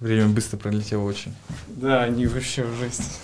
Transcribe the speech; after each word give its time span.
Время 0.00 0.28
быстро 0.28 0.58
пролетело 0.58 1.02
очень. 1.02 1.34
Да, 1.66 2.04
они 2.04 2.26
вообще 2.28 2.62
в 2.62 2.72
жесть. 2.76 3.20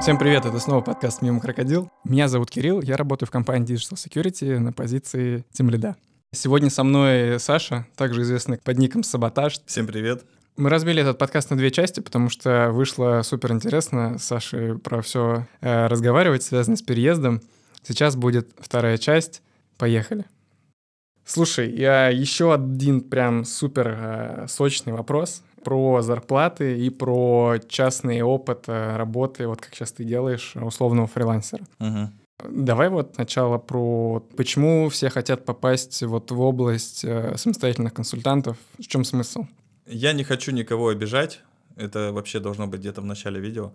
Всем 0.00 0.18
привет, 0.18 0.44
это 0.44 0.60
снова 0.60 0.82
подкаст 0.82 1.22
«Мимо 1.22 1.40
крокодил». 1.40 1.90
Меня 2.04 2.28
зовут 2.28 2.50
Кирилл, 2.50 2.80
я 2.82 2.96
работаю 2.96 3.26
в 3.26 3.30
компании 3.32 3.74
Digital 3.74 3.94
Security 3.94 4.58
на 4.58 4.72
позиции 4.72 5.44
тимлида. 5.52 5.96
Сегодня 6.30 6.68
со 6.70 6.84
мной 6.84 7.40
Саша, 7.40 7.86
также 7.96 8.22
известный 8.22 8.58
под 8.58 8.78
ником 8.78 9.02
Саботаж. 9.02 9.60
Всем 9.66 9.86
привет. 9.86 10.24
Мы 10.56 10.70
разбили 10.70 11.02
этот 11.02 11.18
подкаст 11.18 11.50
на 11.50 11.56
две 11.56 11.72
части, 11.72 11.98
потому 11.98 12.28
что 12.28 12.70
вышло 12.70 13.22
супер 13.22 13.52
интересно 13.52 14.18
с 14.18 14.24
Сашей 14.24 14.78
про 14.78 15.02
все 15.02 15.48
э, 15.60 15.88
разговаривать, 15.88 16.44
связанное 16.44 16.76
с 16.76 16.82
переездом. 16.82 17.40
Сейчас 17.82 18.14
будет 18.14 18.50
вторая 18.60 18.96
часть. 18.96 19.42
Поехали. 19.78 20.26
Слушай, 21.24 21.74
я 21.74 22.08
еще 22.08 22.54
один 22.54 23.00
прям 23.00 23.44
супер 23.44 23.96
э, 23.98 24.46
сочный 24.48 24.92
вопрос 24.92 25.42
про 25.64 26.02
зарплаты 26.02 26.78
и 26.78 26.88
про 26.90 27.56
частный 27.68 28.22
опыт 28.22 28.64
э, 28.68 28.96
работы, 28.96 29.48
вот 29.48 29.60
как 29.60 29.74
сейчас 29.74 29.90
ты 29.90 30.04
делаешь 30.04 30.54
условного 30.54 31.08
фрилансера. 31.08 31.64
Угу. 31.80 32.10
Давай 32.50 32.90
вот 32.90 33.12
сначала 33.16 33.58
про 33.58 34.20
почему 34.36 34.88
все 34.90 35.08
хотят 35.08 35.44
попасть 35.44 36.02
вот 36.02 36.30
в 36.30 36.40
область 36.40 37.04
э, 37.04 37.36
самостоятельных 37.36 37.94
консультантов. 37.94 38.56
В 38.78 38.86
чем 38.86 39.02
смысл? 39.02 39.46
Я 39.86 40.12
не 40.12 40.24
хочу 40.24 40.52
никого 40.52 40.88
обижать. 40.88 41.40
Это 41.76 42.12
вообще 42.12 42.38
должно 42.40 42.66
быть 42.66 42.80
где-то 42.80 43.00
в 43.00 43.04
начале 43.04 43.40
видео. 43.40 43.72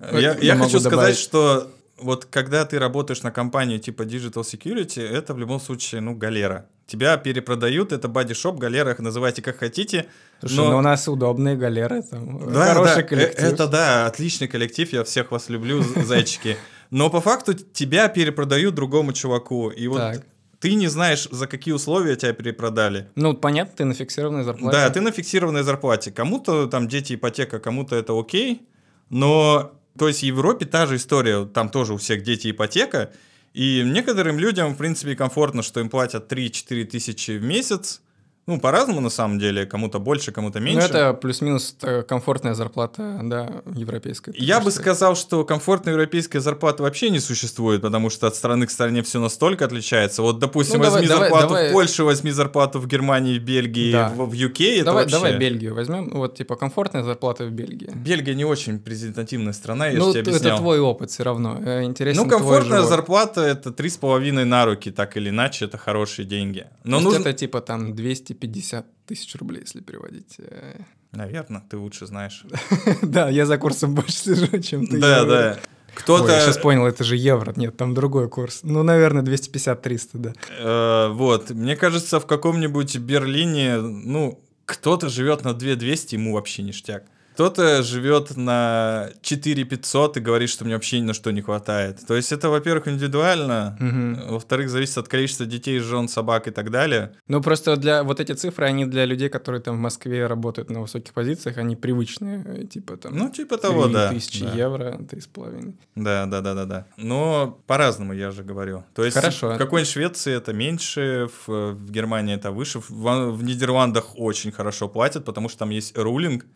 Э, 0.00 0.10
Я, 0.20 0.32
я 0.34 0.38
я 0.40 0.56
хочу 0.56 0.78
сказать, 0.80 0.90
добавить. 0.90 1.16
что 1.18 1.70
вот 1.98 2.24
когда 2.26 2.64
ты 2.64 2.78
работаешь 2.78 3.22
на 3.22 3.30
компанию 3.30 3.78
типа 3.78 4.02
Digital 4.02 4.42
Security, 4.42 5.00
это 5.02 5.32
в 5.32 5.38
любом 5.38 5.60
случае, 5.60 6.00
ну, 6.00 6.14
галера. 6.14 6.66
Тебя 6.86 7.16
перепродают, 7.16 7.92
это 7.92 8.08
бодишоп, 8.08 8.58
галера, 8.58 8.90
их 8.92 8.98
называйте 8.98 9.42
как 9.42 9.58
хотите. 9.58 10.06
Слушай, 10.40 10.56
но- 10.56 10.70
ну 10.72 10.78
у 10.78 10.80
нас 10.82 11.08
удобные 11.08 11.56
галеры, 11.56 12.02
там 12.02 12.52
Да, 12.52 12.74
хороший 12.74 12.96
да, 12.96 13.02
коллектив. 13.02 13.42
э- 13.44 13.46
Это 13.52 13.66
да, 13.68 14.06
отличный 14.06 14.48
коллектив, 14.48 14.92
я 14.92 15.02
всех 15.04 15.30
вас 15.30 15.48
люблю, 15.48 15.82
зайчики. 16.04 16.56
Но 16.90 17.10
по 17.10 17.20
факту 17.20 17.54
тебя 17.54 18.08
перепродают 18.08 18.74
другому 18.74 19.12
чуваку. 19.12 19.70
И 19.70 19.88
вот 19.88 19.98
Так. 19.98 20.26
Ты 20.60 20.74
не 20.74 20.88
знаешь, 20.88 21.28
за 21.30 21.46
какие 21.46 21.74
условия 21.74 22.16
тебя 22.16 22.32
перепродали. 22.32 23.08
Ну, 23.14 23.34
понятно, 23.34 23.74
ты 23.76 23.84
на 23.84 23.94
фиксированной 23.94 24.44
зарплате. 24.44 24.76
Да, 24.76 24.90
ты 24.90 25.00
на 25.00 25.12
фиксированной 25.12 25.62
зарплате. 25.62 26.10
Кому-то 26.10 26.66
там 26.66 26.88
дети, 26.88 27.14
ипотека, 27.14 27.58
кому-то 27.58 27.96
это 27.96 28.18
окей. 28.18 28.66
Но, 29.10 29.72
то 29.98 30.08
есть 30.08 30.20
в 30.20 30.24
Европе 30.24 30.66
та 30.66 30.86
же 30.86 30.96
история. 30.96 31.44
Там 31.44 31.68
тоже 31.68 31.94
у 31.94 31.96
всех 31.96 32.22
дети, 32.22 32.50
ипотека. 32.50 33.12
И 33.52 33.82
некоторым 33.84 34.38
людям, 34.38 34.74
в 34.74 34.76
принципе, 34.76 35.14
комфортно, 35.14 35.62
что 35.62 35.80
им 35.80 35.88
платят 35.88 36.30
3-4 36.30 36.84
тысячи 36.84 37.32
в 37.32 37.44
месяц. 37.44 38.02
Ну, 38.46 38.60
по-разному, 38.60 39.00
на 39.00 39.10
самом 39.10 39.38
деле. 39.40 39.66
Кому-то 39.66 39.98
больше, 39.98 40.30
кому-то 40.30 40.60
Ну, 40.60 40.66
меньше. 40.66 40.86
это 40.86 41.14
плюс-минус 41.14 41.76
э, 41.82 42.02
комфортная 42.04 42.54
зарплата, 42.54 43.18
да, 43.24 43.62
европейская. 43.74 44.32
Я 44.38 44.60
бы 44.60 44.70
сказал, 44.70 45.16
что 45.16 45.44
комфортной 45.44 45.94
европейской 45.94 46.38
зарплаты 46.38 46.84
вообще 46.84 47.10
не 47.10 47.18
существует, 47.18 47.82
потому 47.82 48.08
что 48.08 48.28
от 48.28 48.36
страны 48.36 48.66
к 48.66 48.70
стране 48.70 49.02
все 49.02 49.18
настолько 49.20 49.64
отличается. 49.64 50.22
Вот, 50.22 50.38
допустим, 50.38 50.78
Ну, 50.78 50.84
давай- 50.84 51.00
возьми 51.00 51.08
давай- 51.08 51.28
зарплату 51.28 51.48
давай- 51.48 51.70
в 51.70 51.72
Польше, 51.72 52.04
возьми 52.04 52.30
зарплату 52.30 52.78
в 52.78 52.86
Германии, 52.86 53.36
в 53.38 53.42
Бельгии, 53.42 53.90
Да. 53.92 54.10
в, 54.10 54.30
в 54.30 54.32
UK. 54.32 54.84
Давай, 54.84 55.02
вообще... 55.04 55.16
давай 55.16 55.38
Бельгию 55.38 55.74
возьмем. 55.74 56.10
Вот, 56.10 56.36
типа, 56.36 56.54
комфортная 56.54 57.02
зарплата 57.02 57.44
в 57.44 57.50
Бельгии. 57.50 57.90
Бельгия 57.94 58.34
не 58.36 58.44
очень 58.44 58.78
презентативная 58.78 59.54
страна, 59.54 59.88
я 59.88 59.98
ну, 59.98 60.06
же 60.06 60.12
тебе 60.12 60.20
объяснял. 60.30 60.52
это 60.52 60.62
твой 60.62 60.78
опыт 60.78 61.10
все 61.10 61.24
равно. 61.24 61.60
Э, 61.64 61.82
Интересен 61.82 62.22
ну, 62.22 62.28
комфортная 62.30 62.82
зарплата 62.82 63.40
это 63.40 63.70
3,5 63.70 64.44
на 64.44 64.64
руки, 64.66 64.92
так 64.92 65.16
или 65.16 65.30
иначе, 65.30 65.64
это 65.64 65.78
хорошие 65.78 66.24
деньги. 66.26 66.66
Но 66.84 67.00
нужно... 67.00 67.18
это 67.22 67.32
типа 67.32 67.60
там 67.60 67.92
250 68.38 68.86
тысяч 69.06 69.34
рублей, 69.36 69.60
если 69.60 69.80
переводить. 69.80 70.36
э. 70.38 70.80
Наверное, 71.12 71.62
ты 71.68 71.76
лучше 71.76 72.06
знаешь. 72.06 72.44
Да, 73.02 73.28
я 73.28 73.46
за 73.46 73.58
курсом 73.58 73.94
больше 73.94 74.12
сижу, 74.12 74.58
чем 74.60 74.86
ты. 74.86 74.98
Да, 74.98 75.24
да. 75.24 75.58
Кто-то... 75.94 76.30
Я 76.30 76.40
сейчас 76.40 76.58
понял, 76.58 76.84
это 76.86 77.04
же 77.04 77.16
евро. 77.16 77.54
Нет, 77.56 77.76
там 77.76 77.94
другой 77.94 78.28
курс. 78.28 78.60
Ну, 78.62 78.82
наверное, 78.82 79.22
250-300, 79.22 80.08
да. 80.12 80.32
Э, 80.58 81.08
вот, 81.12 81.50
мне 81.50 81.74
кажется, 81.74 82.20
в 82.20 82.26
каком-нибудь 82.26 82.98
Берлине, 82.98 83.78
ну, 83.78 84.42
кто-то 84.66 85.08
живет 85.08 85.44
на 85.44 85.54
2200, 85.54 86.16
ему 86.16 86.34
вообще 86.34 86.62
ништяк. 86.62 87.04
Кто-то 87.36 87.82
живет 87.82 88.34
на 88.34 89.10
4500 89.20 90.16
и 90.16 90.20
говорит, 90.20 90.48
что 90.48 90.64
мне 90.64 90.72
вообще 90.72 91.00
ни 91.00 91.04
на 91.04 91.12
что 91.12 91.30
не 91.32 91.42
хватает. 91.42 92.00
То 92.06 92.16
есть 92.16 92.32
это, 92.32 92.48
во-первых, 92.48 92.88
индивидуально, 92.88 93.76
Мгм. 93.78 94.28
во-вторых, 94.28 94.70
зависит 94.70 94.96
от 94.96 95.08
количества 95.08 95.44
детей, 95.44 95.78
жен, 95.80 96.08
собак 96.08 96.48
и 96.48 96.50
так 96.50 96.70
далее. 96.70 97.12
Ну, 97.28 97.42
просто 97.42 97.76
для 97.76 98.04
вот 98.04 98.20
эти 98.20 98.32
цифры, 98.32 98.64
они 98.64 98.86
для 98.86 99.04
людей, 99.04 99.28
которые 99.28 99.60
там 99.60 99.76
в 99.76 99.80
Москве 99.80 100.26
работают 100.26 100.70
на 100.70 100.80
высоких 100.80 101.12
позициях, 101.12 101.58
они 101.58 101.76
привычные. 101.76 102.42
э, 102.46 102.64
Типа 102.64 102.96
там 102.96 103.14
Ну, 103.14 103.28
типа 103.28 103.58
того, 103.58 103.88
да. 103.88 104.08
тысячи 104.10 104.42
Да. 104.42 104.52
евро, 104.54 104.98
три 105.06 105.20
с 105.20 105.26
половиной. 105.26 105.76
Да, 105.94 106.24
да, 106.24 106.40
да, 106.40 106.54
да, 106.54 106.64
да. 106.64 106.86
Но 106.96 107.60
по-разному, 107.66 108.14
я 108.14 108.30
же 108.30 108.44
говорю. 108.44 108.84
То 108.94 109.04
есть 109.04 109.14
Хорошо. 109.14 109.50
в 109.54 109.58
какой-нибудь 109.58 109.92
Швеции 109.92 110.32
это 110.34 110.54
меньше, 110.54 111.28
в, 111.46 111.72
в 111.74 111.90
Германии 111.90 112.34
это 112.34 112.50
выше, 112.50 112.80
в, 112.80 113.30
в 113.32 113.44
Нидерландах 113.44 114.18
очень 114.18 114.52
хорошо 114.52 114.88
платят, 114.88 115.26
потому 115.26 115.50
что 115.50 115.58
там 115.58 115.68
есть 115.68 115.98
рулинг. 115.98 116.46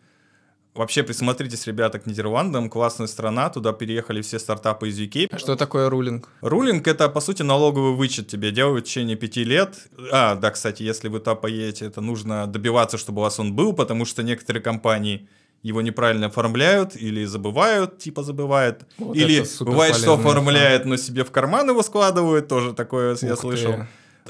Вообще 0.73 1.03
присмотритесь, 1.03 1.67
ребята, 1.67 1.99
к 1.99 2.05
Нидерландам, 2.05 2.69
классная 2.69 3.07
страна, 3.07 3.49
туда 3.49 3.73
переехали 3.73 4.21
все 4.21 4.39
стартапы 4.39 4.87
из 4.87 4.97
UK. 4.97 5.27
А 5.29 5.37
что 5.37 5.57
такое 5.57 5.89
рулинг? 5.89 6.29
Рулинг 6.39 6.87
это, 6.87 7.09
по 7.09 7.19
сути, 7.19 7.41
налоговый 7.41 7.93
вычет 7.93 8.27
тебе 8.27 8.51
делают 8.51 8.85
в 8.85 8.87
течение 8.87 9.17
пяти 9.17 9.43
лет. 9.43 9.75
А, 10.13 10.35
да, 10.35 10.49
кстати, 10.49 10.83
если 10.83 11.09
вы 11.09 11.19
туда 11.19 11.35
поедете, 11.35 11.85
это 11.85 11.99
нужно 11.99 12.47
добиваться, 12.47 12.97
чтобы 12.97 13.19
у 13.19 13.23
вас 13.23 13.37
он 13.37 13.53
был, 13.53 13.73
потому 13.73 14.05
что 14.05 14.23
некоторые 14.23 14.63
компании 14.63 15.27
его 15.61 15.81
неправильно 15.81 16.27
оформляют 16.27 16.95
или 16.95 17.25
забывают, 17.25 17.97
типа 17.97 18.23
забывают. 18.23 18.85
Вот 18.97 19.15
или 19.15 19.43
бывает, 19.59 19.95
что 19.97 20.13
оформляют, 20.13 20.85
но 20.85 20.95
себе 20.95 21.25
в 21.25 21.31
карман 21.31 21.69
его 21.69 21.83
складывают, 21.83 22.47
тоже 22.47 22.73
такое 22.73 23.17
я 23.21 23.33
Ух 23.33 23.35
ты. 23.35 23.35
слышал. 23.35 23.75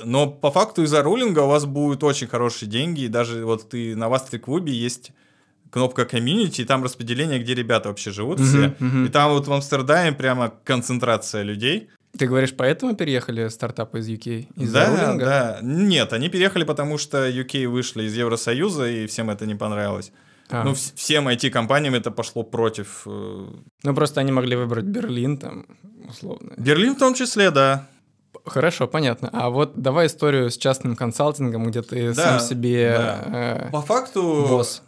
Но 0.04 0.28
по 0.28 0.52
факту 0.52 0.84
из-за 0.84 1.04
рулинга 1.04 1.42
у 1.42 1.48
вас 1.48 1.66
будут 1.66 2.04
очень 2.04 2.28
хорошие 2.28 2.68
деньги, 2.68 3.02
и 3.02 3.08
даже 3.08 3.46
вот 3.46 3.70
ты 3.70 3.96
на 3.96 4.10
Вастри-клубе 4.10 4.74
есть 4.74 5.12
кнопка 5.72 6.06
комьюнити, 6.06 6.62
и 6.62 6.66
там 6.66 6.84
распределение, 6.84 7.40
где 7.40 7.56
ребята 7.56 7.90
вообще 7.90 8.12
живут 8.12 8.40
Мгм, 8.40 8.48
все. 8.48 8.76
мгм. 8.80 9.06
И 9.06 9.10
там 9.10 9.32
вот 9.32 9.48
в 9.48 9.54
Амстердаме 9.54 10.12
прямо 10.12 10.54
концентрация 10.64 11.42
людей. 11.44 11.90
Ты 12.18 12.28
говоришь, 12.28 12.54
поэтому 12.56 12.94
переехали 12.96 13.48
стартапы 13.48 14.00
из 14.00 14.08
UK? 14.10 14.48
Из-за 14.58 14.74
да, 14.80 14.90
рулинга? 15.06 15.26
да. 15.26 15.60
Нет, 15.62 16.12
они 16.14 16.28
переехали, 16.30 16.66
потому 16.66 16.98
что 16.98 17.28
UK 17.30 17.68
вышли 17.68 18.04
из 18.04 18.16
Евросоюза, 18.18 18.88
и 18.90 19.08
всем 19.08 19.30
это 19.30 19.46
не 19.46 19.56
понравилось. 19.56 20.12
А, 20.50 20.66
Ну, 20.66 20.72
вс- 20.72 20.92
всем 20.96 21.30
IT-компаниям 21.30 21.96
это 21.96 22.12
пошло 22.12 22.44
против. 22.44 23.04
э, 23.06 23.46
ну, 23.84 23.96
просто 23.96 24.20
они 24.20 24.34
могли 24.34 24.58
выбрать 24.58 24.84
Берлин 24.84 25.38
там, 25.38 25.66
условно. 26.10 26.52
Берлин 26.58 26.96
в 26.96 27.00
том 27.00 27.14
числе, 27.14 27.50
да. 27.52 27.88
Хорошо, 28.46 28.88
понятно. 28.88 29.30
А 29.32 29.50
вот 29.50 29.74
давай 29.82 30.08
историю 30.08 30.50
с 30.50 30.58
частным 30.58 30.98
консалтингом, 30.98 31.68
где 31.70 31.82
ты 31.82 32.14
Да, 32.14 32.40
сам 32.40 32.40
себе 32.42 32.96
да. 32.98 33.68
э, 33.68 33.72
По 33.72 33.82
факту, 33.82 34.46
босс. 34.50 34.82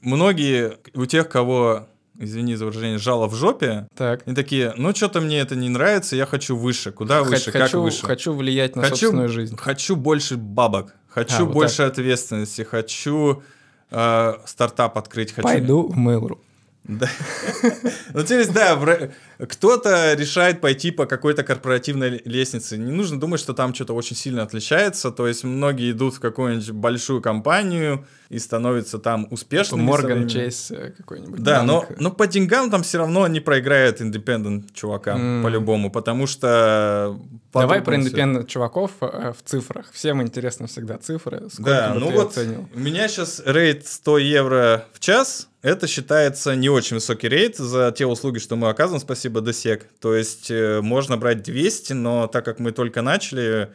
Многие, 0.00 0.78
у 0.94 1.06
тех, 1.06 1.28
кого, 1.28 1.86
извини 2.18 2.54
за 2.56 2.66
выражение, 2.66 2.98
жало 2.98 3.26
в 3.26 3.34
жопе, 3.34 3.86
Так. 3.96 4.22
они 4.26 4.34
такие, 4.34 4.72
ну, 4.76 4.94
что-то 4.94 5.20
мне 5.20 5.38
это 5.40 5.56
не 5.56 5.68
нравится, 5.68 6.16
я 6.16 6.26
хочу 6.26 6.56
выше. 6.56 6.92
Куда 6.92 7.22
Х- 7.24 7.30
выше, 7.30 7.50
как 7.52 7.62
хочу, 7.62 7.80
выше? 7.82 8.04
хочу 8.06 8.32
влиять 8.34 8.76
на 8.76 8.82
Хочу- 8.82 8.96
собственную 8.96 9.28
жизнь. 9.28 9.56
Хочу 9.56 9.96
больше 9.96 10.36
бабок, 10.36 10.94
хочу 11.08 11.36
А, 11.42 11.44
вот 11.44 11.54
больше 11.54 11.82
ответственности, 11.82 12.62
хочу 12.62 13.42
э, 13.90 14.34
стартап 14.46 14.96
открыть, 14.98 15.32
хочу... 15.32 15.42
Пойду 15.48 15.88
в 15.88 15.98
Mail.ru. 15.98 16.38
Да. 16.84 17.08
Ну, 18.12 18.24
то 18.24 18.34
есть, 18.34 18.52
да, 18.52 18.76
кто-то 19.38 20.14
решает 20.14 20.60
пойти 20.60 20.90
по 20.90 21.06
какой-то 21.06 21.44
корпоративной 21.44 22.20
лестнице. 22.24 22.76
Не 22.76 22.90
нужно 22.90 23.20
думать, 23.20 23.38
что 23.38 23.54
там 23.54 23.72
что-то 23.72 23.94
очень 23.94 24.16
сильно 24.16 24.42
отличается. 24.42 25.12
То 25.12 25.28
есть, 25.28 25.44
многие 25.44 25.92
идут 25.92 26.14
в 26.14 26.20
какую-нибудь 26.20 26.70
большую 26.72 27.22
компанию 27.22 28.04
и 28.28 28.38
становятся 28.38 28.98
там 28.98 29.28
успешными. 29.30 29.80
со 29.82 29.86
Морган. 29.86 30.28
Чейз 30.28 30.70
э, 30.72 30.92
какой-нибудь. 30.96 31.40
Да, 31.40 31.62
но, 31.62 31.86
но 31.98 32.10
по 32.10 32.26
деньгам 32.26 32.70
там 32.70 32.82
все 32.82 32.98
равно 32.98 33.22
они 33.22 33.38
проиграют 33.40 34.00
индепендент 34.02 34.74
чувакам, 34.74 35.38
М. 35.38 35.44
по-любому, 35.44 35.90
потому 35.90 36.26
что... 36.26 37.16
Давай 37.52 37.82
про 37.82 37.96
индепендент 37.96 38.48
чуваков 38.48 38.92
э, 39.00 39.32
в 39.36 39.48
цифрах. 39.48 39.90
Всем 39.92 40.22
интересно 40.22 40.66
всегда 40.66 40.98
цифры. 40.98 41.48
Сколько 41.52 41.70
Да, 41.70 41.94
ну 41.94 42.10
вот 42.10 42.30
оценил? 42.30 42.68
у 42.74 42.78
меня 42.78 43.06
сейчас 43.08 43.40
рейд 43.44 43.86
100 43.86 44.18
евро 44.18 44.84
в 44.92 45.00
час. 45.00 45.48
Это 45.62 45.86
считается 45.86 46.56
не 46.56 46.70
очень 46.70 46.96
высокий 46.96 47.28
рейд 47.28 47.56
за 47.56 47.92
те 47.92 48.06
услуги, 48.06 48.38
что 48.38 48.56
мы 48.56 48.70
оказываем, 48.70 49.00
спасибо 49.00 49.40
DSEC. 49.40 49.82
То 50.00 50.14
есть 50.14 50.50
э, 50.50 50.80
можно 50.80 51.18
брать 51.18 51.42
200, 51.42 51.92
но 51.92 52.26
так 52.28 52.46
как 52.46 52.60
мы 52.60 52.72
только 52.72 53.02
начали, 53.02 53.70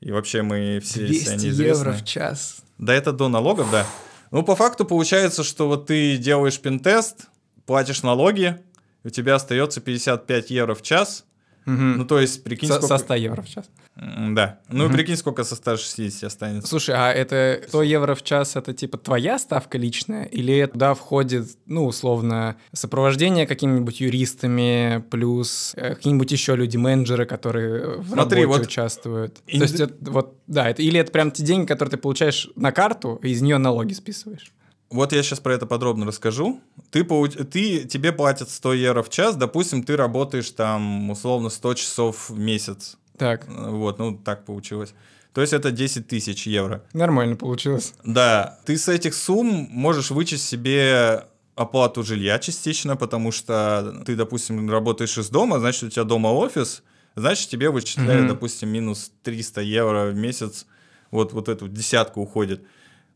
и 0.00 0.10
вообще 0.10 0.42
мы 0.42 0.80
все 0.82 1.06
200 1.06 1.38
себя 1.38 1.66
евро 1.68 1.92
в 1.92 2.04
час. 2.04 2.62
Да, 2.78 2.94
это 2.94 3.12
до 3.12 3.28
налогов, 3.28 3.70
да. 3.70 3.86
Ну, 4.32 4.42
по 4.42 4.56
факту 4.56 4.84
получается, 4.84 5.44
что 5.44 5.68
вот 5.68 5.86
ты 5.86 6.16
делаешь 6.16 6.58
пентест, 6.58 7.28
платишь 7.64 8.02
налоги, 8.02 8.58
у 9.04 9.10
тебя 9.10 9.36
остается 9.36 9.80
55 9.80 10.50
евро 10.50 10.74
в 10.74 10.82
час. 10.82 11.24
Мгм. 11.66 11.98
Ну, 11.98 12.04
то 12.04 12.18
есть, 12.18 12.42
прикинь, 12.42 12.68
Со, 12.68 12.74
сколько... 12.76 12.98
со 12.98 13.04
100 13.04 13.14
евро 13.14 13.42
в 13.42 13.48
час. 13.48 13.66
Да. 13.96 14.60
Ну, 14.70 14.84
и 14.84 14.86
Мгм. 14.86 14.96
прикинь, 14.96 15.16
сколько 15.16 15.44
со 15.44 15.56
160 15.56 16.24
останется. 16.24 16.68
Слушай, 16.68 16.94
а 16.96 17.12
это 17.12 17.60
100 17.68 17.82
евро 17.82 18.14
в 18.14 18.22
час, 18.22 18.56
это 18.56 18.72
типа 18.72 18.96
твоя 18.98 19.38
ставка 19.38 19.76
личная? 19.78 20.24
Или 20.24 20.64
туда 20.66 20.94
входит, 20.94 21.48
ну, 21.66 21.84
условно, 21.86 22.56
сопровождение 22.72 23.46
какими-нибудь 23.46 24.00
юристами, 24.00 25.04
плюс 25.10 25.72
э, 25.76 25.94
какие-нибудь 25.94 26.30
еще 26.32 26.56
люди, 26.56 26.76
менеджеры, 26.76 27.26
которые 27.26 27.98
в 27.98 28.08
Смотри, 28.08 28.42
работе 28.42 28.58
вот 28.60 28.66
участвуют? 28.66 29.38
инди- 29.46 29.58
То 29.58 29.64
есть, 29.64 29.80
это, 29.80 30.10
вот, 30.10 30.34
да, 30.46 30.70
это, 30.70 30.82
или 30.82 30.98
это 30.98 31.12
прям 31.12 31.30
те 31.30 31.42
деньги, 31.42 31.66
которые 31.66 31.90
ты 31.92 31.96
получаешь 31.98 32.48
на 32.56 32.72
карту, 32.72 33.18
и 33.22 33.28
из 33.30 33.42
нее 33.42 33.58
налоги 33.58 33.92
списываешь? 33.92 34.52
Вот 34.90 35.12
я 35.12 35.22
сейчас 35.22 35.38
про 35.40 35.54
это 35.54 35.66
подробно 35.66 36.04
расскажу. 36.06 36.60
Ты, 36.90 37.04
ты, 37.04 37.84
тебе 37.84 38.12
платят 38.12 38.50
100 38.50 38.74
евро 38.74 39.02
в 39.02 39.08
час, 39.10 39.36
допустим, 39.36 39.84
ты 39.84 39.96
работаешь 39.96 40.50
там 40.50 41.10
условно 41.10 41.48
100 41.48 41.74
часов 41.74 42.28
в 42.30 42.38
месяц. 42.38 42.96
Так, 43.16 43.46
Э, 43.48 43.70
Вот, 43.70 43.98
ну 43.98 44.16
так 44.16 44.44
получилось. 44.44 44.92
То 45.32 45.42
есть 45.42 45.52
это 45.52 45.70
10 45.70 46.08
тысяч 46.08 46.46
евро. 46.48 46.82
нормально 46.92 47.36
получилось. 47.36 47.94
Да, 48.04 48.58
ты 48.64 48.76
с 48.76 48.88
этих 48.88 49.14
сумм 49.14 49.68
можешь 49.70 50.10
вычесть 50.10 50.48
себе 50.48 51.26
оплату 51.54 52.02
жилья 52.02 52.38
частично, 52.40 52.96
потому 52.96 53.30
что 53.30 54.02
ты, 54.06 54.16
допустим, 54.16 54.68
работаешь 54.68 55.16
из 55.18 55.28
дома, 55.28 55.60
значит, 55.60 55.84
у 55.84 55.88
тебя 55.90 56.04
дома 56.04 56.28
офис, 56.28 56.82
значит, 57.14 57.48
тебе 57.48 57.70
вычисляют, 57.70 58.24
Мгм. 58.24 58.28
допустим, 58.34 58.70
минус 58.70 59.12
300 59.22 59.60
евро 59.60 60.06
в 60.10 60.16
месяц, 60.16 60.66
вот, 61.12 61.32
вот 61.32 61.48
эту 61.48 61.68
десятку 61.68 62.22
уходит. 62.22 62.64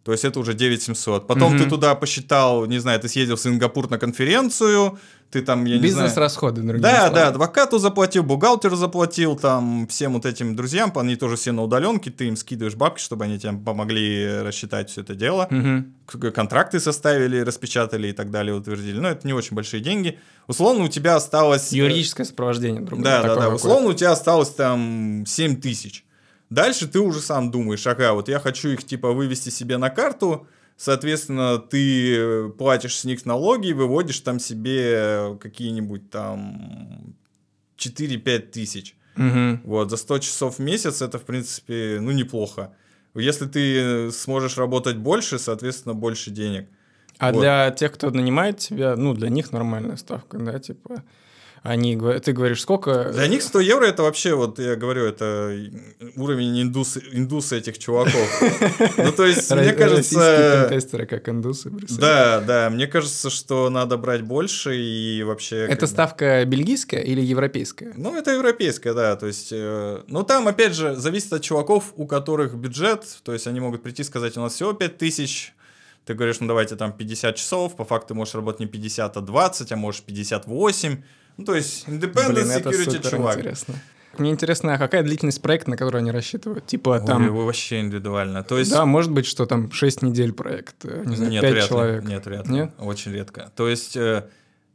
То 0.04 0.12
есть 0.12 0.24
это 0.24 0.38
уже 0.38 0.52
9700. 0.54 1.26
Потом 1.26 1.54
Мгм. 1.54 1.64
ты 1.64 1.70
туда 1.70 1.94
посчитал, 1.94 2.66
не 2.66 2.78
знаю, 2.78 3.00
ты 3.00 3.08
съездил 3.08 3.36
в 3.36 3.40
Сингапур 3.40 3.88
на 3.90 3.98
конференцию, 3.98 4.98
ты 5.30 5.40
там, 5.40 5.64
я 5.64 5.78
не 5.78 5.88
знаю... 5.88 6.04
Бизнес-расходы, 6.06 6.60
другими 6.60 6.82
Да, 6.82 6.90
словами. 7.06 7.14
да, 7.14 7.28
адвокату 7.28 7.78
заплатил, 7.78 8.22
бухгалтеру 8.22 8.76
заплатил, 8.76 9.34
там, 9.34 9.86
всем 9.88 10.12
вот 10.12 10.26
этим 10.26 10.54
друзьям, 10.54 10.92
они 10.96 11.16
тоже 11.16 11.36
все 11.36 11.52
на 11.52 11.62
удаленке, 11.62 12.10
ты 12.10 12.28
им 12.28 12.36
скидываешь 12.36 12.76
бабки, 12.76 13.00
чтобы 13.02 13.24
они 13.24 13.38
тебе 13.38 13.54
помогли 13.54 14.42
рассчитать 14.42 14.90
все 14.90 15.00
это 15.00 15.14
дело. 15.14 15.48
К- 16.06 16.30
Контракты 16.32 16.80
составили, 16.80 17.38
распечатали 17.40 18.08
и 18.08 18.12
так 18.12 18.30
далее, 18.30 18.54
утвердили. 18.54 19.00
Но 19.00 19.08
это 19.08 19.26
не 19.26 19.32
очень 19.32 19.56
большие 19.56 19.80
деньги. 19.82 20.18
Условно 20.46 20.84
у 20.84 20.88
тебя 20.88 21.16
осталось... 21.16 21.72
э, 21.72 21.76
Юридическое 21.78 22.26
сопровождение 22.26 22.82
другое. 22.82 23.04
Да, 23.04 23.22
да, 23.22 23.34
да. 23.36 23.48
Условно 23.48 23.88
у 23.88 23.92
тебя 23.94 24.12
осталось 24.12 24.50
там 24.50 25.24
7 25.26 25.56
тысяч. 25.62 26.03
Дальше 26.54 26.86
ты 26.86 27.00
уже 27.00 27.20
сам 27.20 27.50
думаешь, 27.50 27.84
ага, 27.86 28.12
вот 28.12 28.28
я 28.28 28.38
хочу 28.38 28.68
их 28.68 28.84
типа 28.84 29.10
вывести 29.12 29.50
себе 29.50 29.76
на 29.76 29.90
карту, 29.90 30.46
соответственно, 30.76 31.58
ты 31.58 32.16
э, 32.16 32.48
платишь 32.56 32.96
с 32.96 33.04
них 33.04 33.26
налоги 33.26 33.68
и 33.68 33.72
выводишь 33.72 34.20
там 34.20 34.38
себе 34.38 35.36
какие-нибудь 35.40 36.10
там 36.10 37.16
4-5 37.76 38.38
тысяч. 38.38 38.94
Мгм. 39.16 39.62
Вот, 39.64 39.90
за 39.90 39.96
100 39.96 40.18
часов 40.20 40.58
в 40.58 40.58
месяц 40.60 41.02
это, 41.02 41.18
в 41.18 41.24
принципе, 41.24 41.98
ну, 42.00 42.12
неплохо. 42.12 42.72
Если 43.16 43.46
ты 43.46 43.76
э, 43.80 44.10
сможешь 44.12 44.56
работать 44.56 44.96
больше, 44.96 45.40
соответственно, 45.40 45.94
больше 45.94 46.30
денег. 46.30 46.68
А 47.18 47.32
Вот. 47.32 47.40
для 47.40 47.72
тех, 47.72 47.92
кто 47.92 48.10
нанимает 48.10 48.58
тебя, 48.58 48.94
ну, 48.94 49.12
для 49.12 49.28
них 49.28 49.50
нормальная 49.50 49.96
ставка, 49.96 50.38
да, 50.38 50.60
типа, 50.60 51.02
они, 51.64 51.98
ты 52.22 52.32
говоришь, 52.34 52.60
сколько... 52.60 53.10
Для 53.10 53.26
них 53.26 53.42
100 53.42 53.60
евро 53.60 53.86
это 53.86 54.02
вообще, 54.02 54.34
вот 54.34 54.58
я 54.58 54.76
говорю, 54.76 55.06
это 55.06 55.50
уровень 56.14 56.60
индуса, 56.60 57.00
индуса 57.10 57.56
этих 57.56 57.78
чуваков. 57.78 58.42
Ну, 58.98 59.10
то 59.12 59.24
есть, 59.24 59.50
мне 59.50 59.72
кажется... 59.72 60.68
пентестеры, 60.68 61.06
как 61.06 61.26
индусы? 61.26 61.70
Да, 61.98 62.42
да, 62.42 62.68
мне 62.68 62.86
кажется, 62.86 63.30
что 63.30 63.70
надо 63.70 63.96
брать 63.96 64.20
больше 64.20 64.76
и 64.76 65.22
вообще... 65.22 65.66
Это 65.66 65.86
ставка 65.86 66.44
бельгийская 66.44 67.00
или 67.00 67.22
европейская? 67.22 67.94
Ну, 67.96 68.14
это 68.14 68.32
европейская, 68.32 68.92
да, 68.92 69.16
то 69.16 69.26
есть... 69.26 69.50
ну, 69.50 70.22
там, 70.22 70.46
опять 70.46 70.74
же, 70.74 70.94
зависит 70.96 71.32
от 71.32 71.40
чуваков, 71.40 71.94
у 71.96 72.06
которых 72.06 72.56
бюджет, 72.56 73.06
то 73.22 73.32
есть 73.32 73.46
они 73.46 73.60
могут 73.60 73.82
прийти 73.82 74.02
и 74.02 74.04
сказать, 74.04 74.36
у 74.36 74.40
нас 74.42 74.52
всего 74.52 74.74
5 74.74 74.98
тысяч, 74.98 75.54
ты 76.04 76.12
говоришь, 76.12 76.40
ну, 76.40 76.46
давайте 76.46 76.76
там 76.76 76.92
50 76.92 77.36
часов, 77.36 77.74
по 77.74 77.86
факту 77.86 78.14
можешь 78.14 78.34
работать 78.34 78.60
не 78.60 78.66
50, 78.66 79.16
а 79.16 79.20
20, 79.22 79.72
а 79.72 79.76
можешь 79.76 80.02
58. 80.02 81.02
Ну, 81.36 81.44
то 81.44 81.54
есть, 81.54 81.86
independent 81.88 82.32
Блин, 82.32 82.50
это 82.50 82.70
security 82.70 82.84
супер 82.92 83.10
чувак. 83.10 83.36
интересно. 83.36 83.74
Мне 84.18 84.30
интересно, 84.30 84.74
а 84.74 84.78
какая 84.78 85.02
длительность 85.02 85.42
проекта, 85.42 85.70
на 85.70 85.76
который 85.76 86.00
они 86.00 86.12
рассчитывают? 86.12 86.64
Типа 86.66 87.00
Ой, 87.00 87.06
там... 87.06 87.34
вообще 87.34 87.80
индивидуально. 87.80 88.44
То 88.44 88.58
есть... 88.58 88.70
Да, 88.70 88.84
может 88.86 89.10
быть, 89.10 89.26
что 89.26 89.44
там 89.44 89.72
6 89.72 90.02
недель 90.02 90.32
проект, 90.32 90.84
э, 90.84 91.02
не 91.04 91.16
знаю, 91.16 91.32
нет, 91.32 91.42
5 91.42 91.52
вряд 91.52 91.62
ли. 91.64 91.68
человек. 91.68 92.04
Нет, 92.04 92.26
вряд 92.26 92.46
ли. 92.46 92.52
Нет? 92.54 92.70
Очень 92.78 93.12
редко. 93.12 93.50
То 93.56 93.68
есть 93.68 93.96
э, 93.96 94.28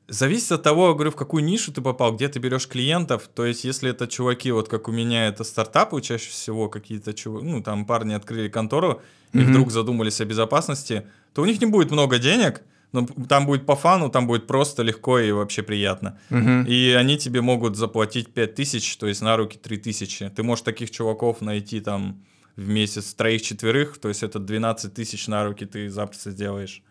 зависит 0.09 0.51
от 0.51 0.63
того, 0.63 0.93
говорю, 0.93 1.11
в 1.11 1.15
какую 1.15 1.43
нишу 1.45 1.71
ты 1.71 1.81
попал, 1.81 2.13
где 2.15 2.27
ты 2.27 2.39
берешь 2.39 2.67
клиентов. 2.67 3.29
То 3.33 3.45
есть 3.45 3.63
если 3.63 3.91
это 3.91 4.07
чуваки, 4.07 4.51
вот 4.51 4.67
как 4.67 4.89
у 4.89 4.91
меня, 4.91 5.27
это 5.29 5.45
стартапы 5.45 6.01
чаще 6.01 6.29
всего 6.31 6.67
какие-то 6.67 7.13
чуваки, 7.13 7.45
ну 7.47 7.63
там 7.63 7.85
парни 7.85 8.13
открыли 8.13 8.49
контору 8.49 9.01
и 9.31 9.37
Мгм. 9.37 9.51
вдруг 9.51 9.71
задумались 9.71 10.19
о 10.19 10.25
безопасности, 10.25 11.05
то 11.33 11.43
у 11.43 11.45
них 11.45 11.61
не 11.61 11.67
будет 11.67 11.91
много 11.91 12.17
денег, 12.19 12.61
но 12.91 13.05
там 13.27 13.45
будет 13.45 13.65
по 13.65 13.75
фану, 13.75 14.09
там 14.09 14.27
будет 14.27 14.47
просто 14.47 14.83
легко 14.83 15.19
и 15.19 15.31
вообще 15.31 15.61
приятно. 15.61 16.17
Мгм. 16.29 16.65
И 16.65 16.91
они 16.91 17.17
тебе 17.17 17.41
могут 17.41 17.75
заплатить 17.75 18.33
5000, 18.33 18.97
то 18.97 19.07
есть 19.07 19.21
на 19.21 19.37
руки 19.37 19.57
3000. 19.57 20.29
Ты 20.29 20.43
можешь 20.43 20.63
таких 20.63 20.91
чуваков 20.91 21.41
найти 21.41 21.81
там 21.81 22.23
в 22.55 22.67
месяц 22.67 23.13
троих-четверых, 23.13 23.99
то 23.99 24.09
есть 24.09 24.23
это 24.23 24.39
12 24.39 24.93
тысяч 24.93 25.27
на 25.27 25.45
руки 25.45 25.65
ты 25.65 25.89
запросто 25.89 26.31
сделаешь. 26.31 26.83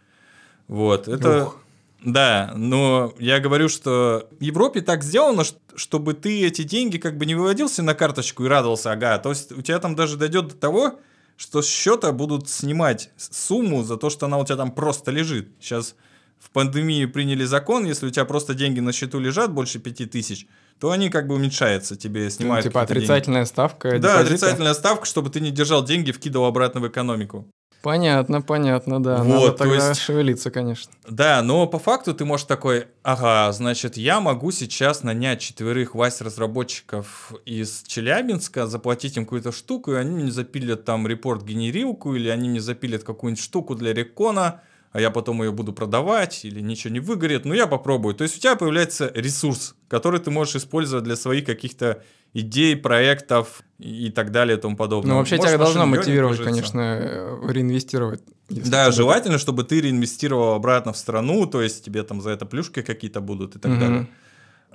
Вот, 0.68 1.08
это... 1.08 1.44
Ух. 1.44 1.60
Да, 2.04 2.52
но 2.54 3.12
я 3.18 3.40
говорю, 3.40 3.68
что 3.68 4.28
в 4.38 4.40
Европе 4.40 4.82
так 4.82 5.02
сделано, 5.02 5.42
чтобы 5.74 6.14
ты 6.14 6.46
эти 6.46 6.62
деньги 6.62 6.96
как 6.96 7.18
бы 7.18 7.26
не 7.26 7.34
выводился 7.34 7.82
на 7.82 7.94
карточку 7.94 8.44
и 8.44 8.48
радовался, 8.48 8.92
ага, 8.92 9.18
то 9.18 9.30
есть 9.30 9.50
у 9.50 9.62
тебя 9.62 9.80
там 9.80 9.96
даже 9.96 10.16
дойдет 10.16 10.46
до 10.46 10.54
того, 10.54 11.00
что 11.38 11.62
с 11.62 11.66
счета 11.66 12.12
будут 12.12 12.48
снимать 12.50 13.10
сумму 13.16 13.82
за 13.84 13.96
то, 13.96 14.10
что 14.10 14.26
она 14.26 14.36
у 14.38 14.44
тебя 14.44 14.56
там 14.56 14.72
просто 14.72 15.10
лежит. 15.12 15.48
Сейчас 15.60 15.94
в 16.38 16.50
пандемии 16.50 17.06
приняли 17.06 17.44
закон, 17.44 17.86
если 17.86 18.06
у 18.06 18.10
тебя 18.10 18.24
просто 18.24 18.54
деньги 18.54 18.80
на 18.80 18.92
счету 18.92 19.18
лежат 19.20 19.52
больше 19.52 19.78
5000, 19.78 20.46
то 20.80 20.90
они 20.90 21.10
как 21.10 21.26
бы 21.28 21.36
уменьшаются, 21.36 21.96
тебе 21.96 22.24
Ну, 22.24 22.30
снимают 22.30 22.64
типа 22.64 22.80
какие-то 22.80 22.94
деньги. 22.94 23.04
отрицательная 23.06 23.44
ставка 23.44 23.88
Да, 23.90 23.96
депозита? 23.96 24.20
отрицательная 24.20 24.74
ставка, 24.74 25.06
чтобы 25.06 25.30
ты 25.30 25.40
не 25.40 25.50
держал 25.52 25.84
деньги, 25.84 26.10
вкидывал 26.12 26.46
обратно 26.46 26.80
в 26.80 26.88
экономику. 26.88 27.48
Понятно, 27.82 28.42
понятно, 28.42 29.00
да. 29.02 29.18
Вот, 29.22 29.26
Надо 29.28 29.52
то 29.52 29.58
тогда 29.58 29.88
есть- 29.90 30.00
шевелиться, 30.00 30.50
конечно. 30.50 30.90
Да, 31.08 31.42
но 31.42 31.66
по 31.66 31.78
факту 31.78 32.12
ты 32.12 32.24
можешь 32.24 32.46
такой, 32.46 32.88
ага, 33.02 33.52
значит, 33.52 33.96
я 33.96 34.20
могу 34.20 34.50
сейчас 34.50 35.02
нанять 35.04 35.40
четверых 35.40 35.94
вась-разработчиков 35.94 37.32
из 37.44 37.82
Челябинска, 37.86 38.66
заплатить 38.66 39.16
им 39.16 39.24
какую-то 39.24 39.52
штуку, 39.52 39.92
и 39.92 39.96
они 39.96 40.14
мне 40.22 40.30
запилят 40.32 40.84
там 40.84 41.06
репорт-генерилку, 41.06 42.14
или 42.14 42.28
они 42.28 42.48
мне 42.48 42.60
запилят 42.60 43.04
какую-нибудь 43.04 43.42
штуку 43.42 43.74
для 43.74 43.92
рекона, 43.94 44.60
а 44.92 45.00
я 45.00 45.10
потом 45.10 45.42
ее 45.42 45.52
буду 45.52 45.72
продавать, 45.72 46.44
или 46.44 46.60
ничего 46.60 46.92
не 46.92 47.00
выгорит, 47.00 47.44
ну 47.44 47.54
я 47.54 47.66
попробую. 47.66 48.14
То 48.14 48.24
есть 48.24 48.36
у 48.36 48.40
тебя 48.40 48.56
появляется 48.56 49.10
ресурс, 49.14 49.74
который 49.88 50.20
ты 50.20 50.30
можешь 50.30 50.56
использовать 50.56 51.04
для 51.04 51.16
своих 51.16 51.44
каких-то 51.44 52.02
идей, 52.34 52.76
проектов 52.76 53.62
и 53.78 54.10
так 54.10 54.30
далее 54.32 54.56
и 54.58 54.60
тому 54.60 54.76
подобное. 54.76 55.12
Ну, 55.12 55.18
вообще 55.18 55.36
Можешь 55.36 55.50
тебя 55.52 55.58
должно 55.58 55.86
мотивировать, 55.86 56.42
конечно, 56.42 56.80
э, 56.80 57.38
реинвестировать. 57.52 58.22
Да, 58.50 58.84
тебе- 58.86 58.92
желательно, 58.92 59.38
чтобы 59.38 59.64
ты 59.64 59.80
реинвестировал 59.80 60.54
обратно 60.54 60.92
в 60.92 60.96
страну, 60.96 61.46
то 61.46 61.62
есть 61.62 61.84
тебе 61.84 62.02
там 62.02 62.20
за 62.20 62.30
это 62.30 62.46
плюшки 62.46 62.82
какие-то 62.82 63.20
будут 63.20 63.56
и 63.56 63.58
так 63.58 63.72
Мгм. 63.72 63.80
далее. 63.80 64.06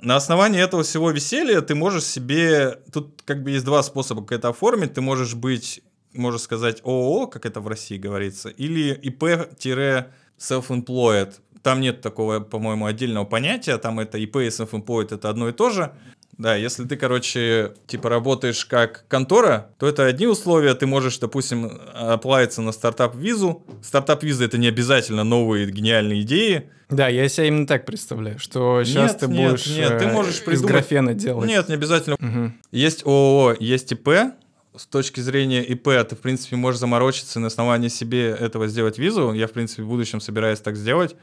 На 0.02 0.16
основании 0.16 0.60
этого 0.60 0.82
всего 0.82 1.10
веселья 1.12 1.60
ты 1.60 1.74
можешь 1.74 2.04
себе... 2.04 2.78
Тут 2.92 3.22
как 3.24 3.42
бы 3.42 3.50
есть 3.52 3.64
два 3.64 3.82
способа, 3.82 4.22
как 4.22 4.38
это 4.40 4.48
оформить. 4.48 4.92
Ты 4.94 5.00
можешь 5.00 5.34
быть, 5.34 5.82
можешь 6.14 6.42
сказать 6.42 6.80
ООО, 6.84 7.26
как 7.26 7.46
это 7.46 7.60
в 7.60 7.68
России 7.68 7.98
говорится, 7.98 8.48
или 8.48 8.92
ИП-self-employed. 10.38 11.32
Там 11.62 11.80
нет 11.80 12.00
такого, 12.02 12.40
по-моему, 12.40 12.86
отдельного 12.86 13.24
понятия. 13.24 13.78
Там 13.78 13.98
это 14.00 14.18
ИП 14.18 14.36
и 14.36 14.48
self-employed 14.48 15.14
это 15.14 15.30
одно 15.30 15.48
и 15.48 15.52
то 15.52 15.70
же. 15.70 15.92
Да, 16.36 16.56
если 16.56 16.84
ты, 16.84 16.96
короче, 16.96 17.74
типа 17.86 18.08
работаешь 18.08 18.64
как 18.66 19.04
контора, 19.06 19.70
то 19.78 19.86
это 19.86 20.04
одни 20.04 20.26
условия. 20.26 20.74
Ты 20.74 20.84
можешь, 20.86 21.18
допустим, 21.18 21.70
оплавиться 21.94 22.60
на 22.60 22.72
стартап-визу. 22.72 23.62
Стартап-виза— 23.82 24.44
это 24.46 24.58
не 24.58 24.66
обязательно 24.66 25.22
новые 25.22 25.70
гениальные 25.70 26.22
идеи. 26.22 26.68
Да, 26.90 27.06
я 27.08 27.28
себя 27.28 27.46
именно 27.46 27.66
так 27.68 27.86
представляю, 27.86 28.38
что 28.40 28.82
сейчас 28.84 29.12
Нет, 29.12 29.20
ты 29.20 29.26
нет, 29.28 29.50
будешь 29.52 29.66
нет, 29.68 29.98
ты 29.98 30.04
э, 30.06 30.12
можешь 30.12 30.34
из 30.34 30.40
придумать- 30.40 30.70
графена 30.72 31.14
делать. 31.14 31.48
Нет, 31.48 31.68
не 31.68 31.74
обязательно. 31.74 32.16
Мгм. 32.18 32.60
Есть 32.72 33.06
ООО, 33.06 33.54
есть 33.58 33.92
ИП. 33.92 34.08
С 34.76 34.86
точки 34.86 35.20
зрения 35.20 35.62
ИП 35.62 35.88
ты, 36.08 36.16
в 36.16 36.20
принципе, 36.20 36.56
можешь 36.56 36.80
заморочиться 36.80 37.38
и 37.38 37.42
на 37.42 37.46
основании 37.46 37.88
себе 37.88 38.30
этого 38.30 38.66
сделать 38.66 38.98
визу. 38.98 39.32
Я, 39.32 39.46
в 39.46 39.52
принципе, 39.52 39.82
в 39.82 39.88
будущем 39.88 40.20
собираюсь 40.20 40.60
так 40.60 40.76
сделать. 40.76 41.14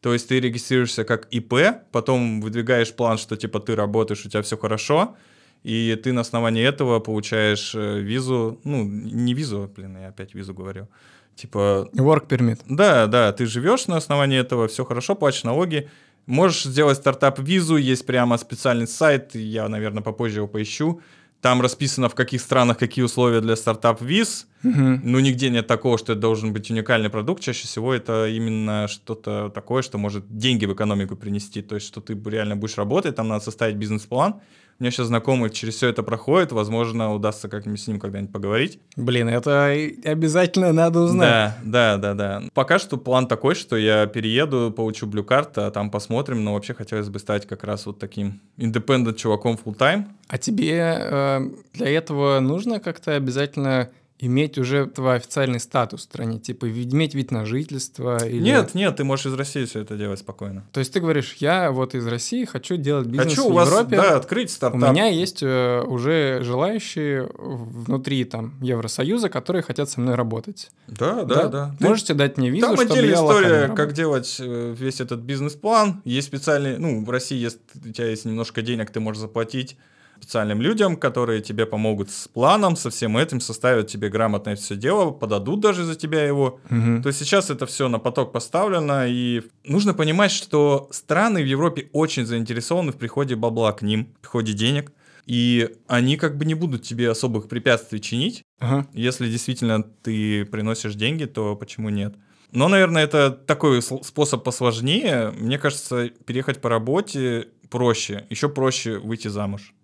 То 0.00 0.12
есть 0.12 0.28
ты 0.28 0.38
регистрируешься 0.40 1.04
как 1.04 1.26
ИП, 1.30 1.54
потом 1.90 2.40
выдвигаешь 2.40 2.92
план, 2.92 3.18
что 3.18 3.36
типа 3.36 3.60
ты 3.60 3.74
работаешь, 3.74 4.24
у 4.24 4.28
тебя 4.28 4.42
все 4.42 4.56
хорошо, 4.56 5.16
и 5.64 5.98
ты 6.02 6.12
на 6.12 6.20
основании 6.20 6.62
этого 6.62 7.00
получаешь 7.00 7.74
э, 7.74 7.98
визу, 7.98 8.60
ну, 8.62 8.84
не 8.84 9.34
визу, 9.34 9.72
блин, 9.74 9.96
я 9.98 10.08
опять 10.08 10.34
визу 10.34 10.54
говорю. 10.54 10.86
Типа, 11.34 11.88
Work 11.94 12.28
permit. 12.28 12.60
да, 12.68 13.06
да, 13.06 13.32
ты 13.32 13.46
живешь 13.46 13.86
на 13.86 13.96
основании 13.96 14.38
этого, 14.38 14.68
все 14.68 14.84
хорошо, 14.84 15.16
платишь 15.16 15.44
налоги, 15.44 15.88
Можешь 16.28 16.64
сделать 16.64 16.98
стартап-визу, 16.98 17.76
есть 17.76 18.04
прямо 18.04 18.36
специальный 18.36 18.86
сайт, 18.86 19.34
я, 19.34 19.66
наверное, 19.66 20.02
попозже 20.02 20.40
его 20.40 20.46
поищу. 20.46 21.00
Там 21.40 21.60
расписано, 21.60 22.08
в 22.08 22.16
каких 22.16 22.40
странах 22.40 22.78
какие 22.78 23.04
условия 23.04 23.40
для 23.40 23.54
стартап-виз. 23.54 24.48
Мгм. 24.64 25.00
Ну, 25.04 25.20
нигде 25.20 25.50
нет 25.50 25.68
такого, 25.68 25.96
что 25.96 26.12
это 26.12 26.20
должен 26.20 26.52
быть 26.52 26.68
уникальный 26.70 27.10
продукт. 27.10 27.42
Чаще 27.42 27.66
всего 27.66 27.94
это 27.94 28.26
именно 28.26 28.88
что-то 28.88 29.48
такое, 29.50 29.82
что 29.82 29.98
может 29.98 30.24
деньги 30.36 30.66
в 30.66 30.72
экономику 30.72 31.14
принести. 31.14 31.62
То 31.62 31.76
есть, 31.76 31.86
что 31.86 32.00
ты 32.00 32.20
реально 32.26 32.56
будешь 32.56 32.76
работать, 32.76 33.14
там 33.14 33.28
надо 33.28 33.44
составить 33.44 33.76
бизнес-план. 33.76 34.40
У 34.80 34.84
меня 34.84 34.92
сейчас 34.92 35.08
знакомый 35.08 35.50
через 35.50 35.74
все 35.74 35.88
это 35.88 36.04
проходит. 36.04 36.52
Возможно, 36.52 37.12
удастся 37.12 37.48
как-нибудь 37.48 37.80
с 37.80 37.88
ним 37.88 37.98
когда-нибудь 37.98 38.32
поговорить. 38.32 38.78
Блин, 38.94 39.28
это 39.28 39.72
обязательно 40.04 40.72
надо 40.72 41.00
узнать. 41.00 41.28
Да, 41.64 41.96
да, 41.96 41.96
да, 41.96 42.14
да. 42.14 42.42
Пока 42.54 42.78
что 42.78 42.96
план 42.96 43.26
такой, 43.26 43.56
что 43.56 43.76
я 43.76 44.06
перееду, 44.06 44.70
получу 44.70 45.08
Blue 45.08 45.26
Card, 45.26 45.50
а 45.56 45.72
там 45.72 45.90
посмотрим. 45.90 46.44
Но 46.44 46.54
вообще 46.54 46.74
хотелось 46.74 47.08
бы 47.08 47.18
стать 47.18 47.44
как 47.48 47.64
раз 47.64 47.86
вот 47.86 47.98
таким 47.98 48.40
independent 48.56 49.16
чуваком 49.16 49.58
full-time. 49.62 50.04
А 50.28 50.38
тебе 50.38 50.78
э, 50.80 51.40
для 51.72 51.88
этого 51.88 52.38
нужно 52.38 52.78
как-то 52.78 53.16
обязательно 53.16 53.90
иметь 54.20 54.58
уже 54.58 54.86
твой 54.86 55.16
официальный 55.16 55.60
статус 55.60 56.00
в 56.00 56.04
стране? 56.04 56.38
Типа 56.38 56.70
иметь 56.70 57.14
вид 57.14 57.30
на 57.30 57.44
жительство? 57.46 58.24
Или... 58.24 58.40
Нет, 58.42 58.74
нет, 58.74 58.96
ты 58.96 59.04
можешь 59.04 59.26
из 59.26 59.34
России 59.34 59.64
все 59.64 59.80
это 59.80 59.96
делать 59.96 60.20
спокойно. 60.20 60.64
То 60.72 60.80
есть 60.80 60.92
ты 60.92 61.00
говоришь, 61.00 61.34
я 61.38 61.70
вот 61.70 61.94
из 61.94 62.06
России 62.06 62.44
хочу 62.44 62.76
делать 62.76 63.06
бизнес 63.06 63.28
Хочу 63.30 63.44
в 63.44 63.52
у 63.52 63.52
вас, 63.52 63.68
Европе. 63.68 63.96
да, 63.96 64.16
открыть 64.16 64.50
У 64.50 64.52
стартап. 64.52 64.90
меня 64.92 65.06
есть 65.06 65.42
э, 65.42 65.82
уже 65.86 66.40
желающие 66.42 67.28
внутри 67.36 68.24
там 68.24 68.54
Евросоюза, 68.60 69.28
которые 69.28 69.62
хотят 69.62 69.88
со 69.90 70.00
мной 70.00 70.14
работать. 70.14 70.70
Да, 70.86 71.24
да, 71.24 71.48
да. 71.48 71.74
Ты- 71.78 71.84
Можете 71.86 72.14
дать 72.14 72.36
мне 72.36 72.50
визу, 72.50 72.66
Там 72.66 72.76
чтобы 72.76 72.92
отдельная 72.92 73.14
история, 73.14 73.68
как 73.74 73.92
делать 73.92 74.36
э, 74.40 74.74
весь 74.78 75.00
этот 75.00 75.20
бизнес-план. 75.20 76.02
Есть 76.04 76.28
специальный, 76.28 76.78
ну, 76.78 77.04
в 77.04 77.10
России 77.10 77.38
есть, 77.38 77.58
у 77.74 77.92
тебя 77.92 78.08
есть 78.08 78.24
немножко 78.24 78.62
денег, 78.62 78.90
ты 78.90 79.00
можешь 79.00 79.20
заплатить 79.20 79.76
специальным 80.18 80.60
людям, 80.60 80.96
которые 80.96 81.40
тебе 81.40 81.64
помогут 81.66 82.10
с 82.10 82.28
планом, 82.28 82.76
со 82.76 82.90
всем 82.90 83.16
этим, 83.16 83.40
составят 83.40 83.86
тебе 83.86 84.08
грамотное 84.08 84.56
все 84.56 84.76
дело, 84.76 85.10
подадут 85.10 85.60
даже 85.60 85.84
за 85.84 85.94
тебя 85.94 86.24
его. 86.24 86.60
Мгм. 86.70 87.02
То 87.02 87.08
есть 87.08 87.20
сейчас 87.20 87.50
это 87.50 87.66
все 87.66 87.88
на 87.88 87.98
поток 87.98 88.32
поставлено, 88.32 89.06
и 89.08 89.42
нужно 89.64 89.94
понимать, 89.94 90.30
что 90.32 90.88
страны 90.90 91.42
в 91.42 91.46
Европе 91.46 91.88
очень 91.92 92.26
заинтересованы 92.26 92.92
в 92.92 92.96
приходе 92.96 93.36
бабла 93.36 93.72
к 93.72 93.82
ним, 93.82 94.12
в 94.18 94.20
приходе 94.20 94.52
денег, 94.52 94.92
и 95.26 95.76
они 95.86 96.16
как 96.16 96.36
бы 96.36 96.44
не 96.44 96.54
будут 96.54 96.82
тебе 96.82 97.10
особых 97.10 97.48
препятствий 97.48 98.00
чинить, 98.00 98.42
Ага. 98.60 98.86
если 98.94 99.28
действительно 99.28 99.82
ты 99.82 100.44
приносишь 100.46 100.94
деньги, 100.94 101.26
то 101.26 101.54
почему 101.54 101.90
нет? 101.90 102.14
Но, 102.50 102.68
наверное, 102.68 103.04
это 103.04 103.30
такой 103.30 103.82
способ 103.82 104.42
посложнее. 104.42 105.34
Мне 105.38 105.58
кажется, 105.58 106.08
переехать 106.08 106.62
по 106.62 106.70
работе 106.70 107.48
проще. 107.68 108.24
Еще 108.30 108.48
проще 108.48 108.98
выйти 108.98 109.28
замуж. 109.28 109.74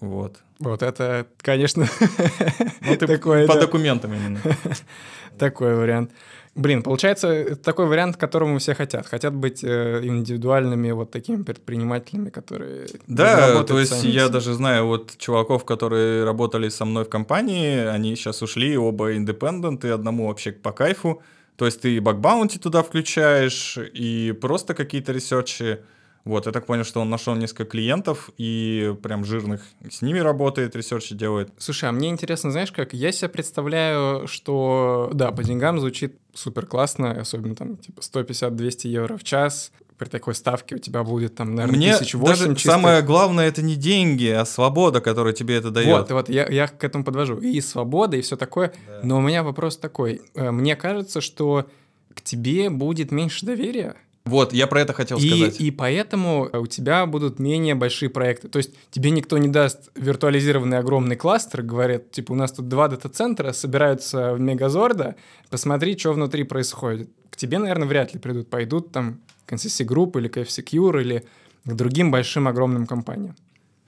Вот. 0.00 0.36
Вот 0.58 0.82
это, 0.82 1.26
конечно, 1.38 1.86
Ну, 2.80 2.96
ты 2.96 3.18
по 3.18 3.46
да. 3.46 3.60
документам 3.60 4.14
именно. 4.14 4.40
такой 5.38 5.74
вариант. 5.74 6.12
Блин, 6.54 6.82
получается, 6.82 7.28
это 7.28 7.56
такой 7.56 7.86
вариант, 7.86 8.16
которому 8.16 8.58
все 8.58 8.74
хотят. 8.74 9.06
Хотят 9.06 9.34
быть 9.34 9.62
э, 9.62 10.00
индивидуальными 10.02 10.90
вот 10.92 11.10
такими 11.10 11.42
предпринимателями, 11.42 12.30
которые 12.30 12.86
Да, 13.06 13.62
то 13.62 13.78
есть 13.78 13.92
сами 14.00 14.10
я 14.10 14.28
даже 14.30 14.54
знаю 14.54 14.86
вот 14.86 15.18
чуваков, 15.18 15.66
которые 15.66 16.24
работали 16.24 16.70
со 16.70 16.86
мной 16.86 17.04
в 17.04 17.10
компании, 17.10 17.84
они 17.86 18.16
сейчас 18.16 18.40
ушли, 18.40 18.74
оба 18.78 19.14
индепенденты, 19.14 19.90
одному 19.90 20.28
вообще 20.28 20.52
по 20.52 20.72
кайфу. 20.72 21.20
То 21.56 21.66
есть 21.66 21.82
ты 21.82 21.96
и 21.96 22.00
бакбаунти 22.00 22.58
туда 22.58 22.82
включаешь, 22.82 23.78
и 23.92 24.32
просто 24.40 24.72
какие-то 24.72 25.12
ресерчи. 25.12 25.80
Вот, 26.26 26.46
я 26.46 26.52
так 26.52 26.66
понял, 26.66 26.82
что 26.82 27.00
он 27.00 27.08
нашел 27.08 27.36
несколько 27.36 27.64
клиентов 27.64 28.30
и 28.36 28.96
прям 29.00 29.24
жирных 29.24 29.62
с 29.88 30.02
ними 30.02 30.18
работает, 30.18 30.74
ресерчи 30.74 31.14
делает. 31.14 31.50
Слушай, 31.56 31.88
а 31.88 31.92
мне 31.92 32.08
интересно, 32.08 32.50
знаешь 32.50 32.72
как, 32.72 32.92
я 32.92 33.12
себе 33.12 33.28
представляю, 33.28 34.26
что, 34.26 35.08
да, 35.14 35.30
по 35.30 35.44
деньгам 35.44 35.78
звучит 35.78 36.18
супер 36.34 36.66
классно, 36.66 37.12
особенно 37.12 37.54
там 37.54 37.76
типа 37.76 38.00
150-200 38.00 38.88
евро 38.88 39.16
в 39.16 39.22
час, 39.22 39.70
при 39.98 40.08
такой 40.08 40.34
ставке 40.34 40.74
у 40.74 40.78
тебя 40.78 41.04
будет 41.04 41.36
там, 41.36 41.54
наверное, 41.54 41.76
Мне 41.76 41.96
тысяч 41.96 42.14
восемь 42.14 42.44
даже 42.44 42.54
чистых. 42.56 42.72
самое 42.72 43.02
главное 43.02 43.46
это 43.46 43.62
не 43.62 43.76
деньги, 43.76 44.26
а 44.26 44.44
свобода, 44.44 45.00
которую 45.00 45.32
тебе 45.32 45.54
это 45.54 45.70
дает. 45.70 45.96
Вот, 45.96 46.10
вот, 46.10 46.28
я, 46.28 46.46
я 46.48 46.66
к 46.66 46.82
этому 46.82 47.04
подвожу. 47.04 47.38
И 47.38 47.60
свобода, 47.60 48.16
и 48.16 48.20
все 48.20 48.36
такое. 48.36 48.72
Да. 48.88 49.00
Но 49.04 49.18
у 49.18 49.20
меня 49.20 49.44
вопрос 49.44 49.76
такой. 49.76 50.22
Э, 50.34 50.50
Мне 50.50 50.74
кажется, 50.74 51.20
что 51.20 51.66
к 52.14 52.20
тебе 52.20 52.68
будет 52.68 53.10
меньше 53.10 53.46
доверия, 53.46 53.96
Вот, 54.26 54.52
я 54.52 54.66
про 54.66 54.80
это 54.80 54.92
хотел 54.92 55.18
и, 55.18 55.28
сказать. 55.28 55.60
и 55.60 55.70
поэтому 55.70 56.50
у 56.52 56.66
тебя 56.66 57.06
будут 57.06 57.38
менее 57.38 57.76
большие 57.76 58.10
проекты. 58.10 58.48
То 58.48 58.58
есть 58.58 58.74
тебе 58.90 59.10
никто 59.10 59.38
не 59.38 59.48
даст 59.48 59.88
виртуализированный 59.94 60.78
огромный 60.78 61.14
кластер, 61.16 61.62
говорят, 61.62 62.10
типа, 62.10 62.32
у 62.32 62.34
нас 62.34 62.52
тут 62.52 62.68
два 62.68 62.88
дата-центра 62.88 63.52
собираются 63.52 64.34
в 64.34 64.40
Мегазорда, 64.40 65.14
посмотри, 65.48 65.96
что 65.96 66.12
внутри 66.12 66.42
происходит. 66.42 67.08
К 67.30 67.36
тебе, 67.36 67.58
наверное, 67.58 67.86
вряд 67.86 68.14
ли 68.14 68.20
придут. 68.20 68.50
Пойдут 68.50 68.90
там 68.92 69.20
к 69.46 69.52
NCC 69.52 69.86
Group 69.86 70.18
или 70.18 70.26
к 70.28 70.38
F-Secure 70.38 71.00
или 71.00 71.24
к 71.64 71.72
другим 71.72 72.10
большим 72.10 72.48
огромным 72.48 72.86
компаниям. 72.86 73.36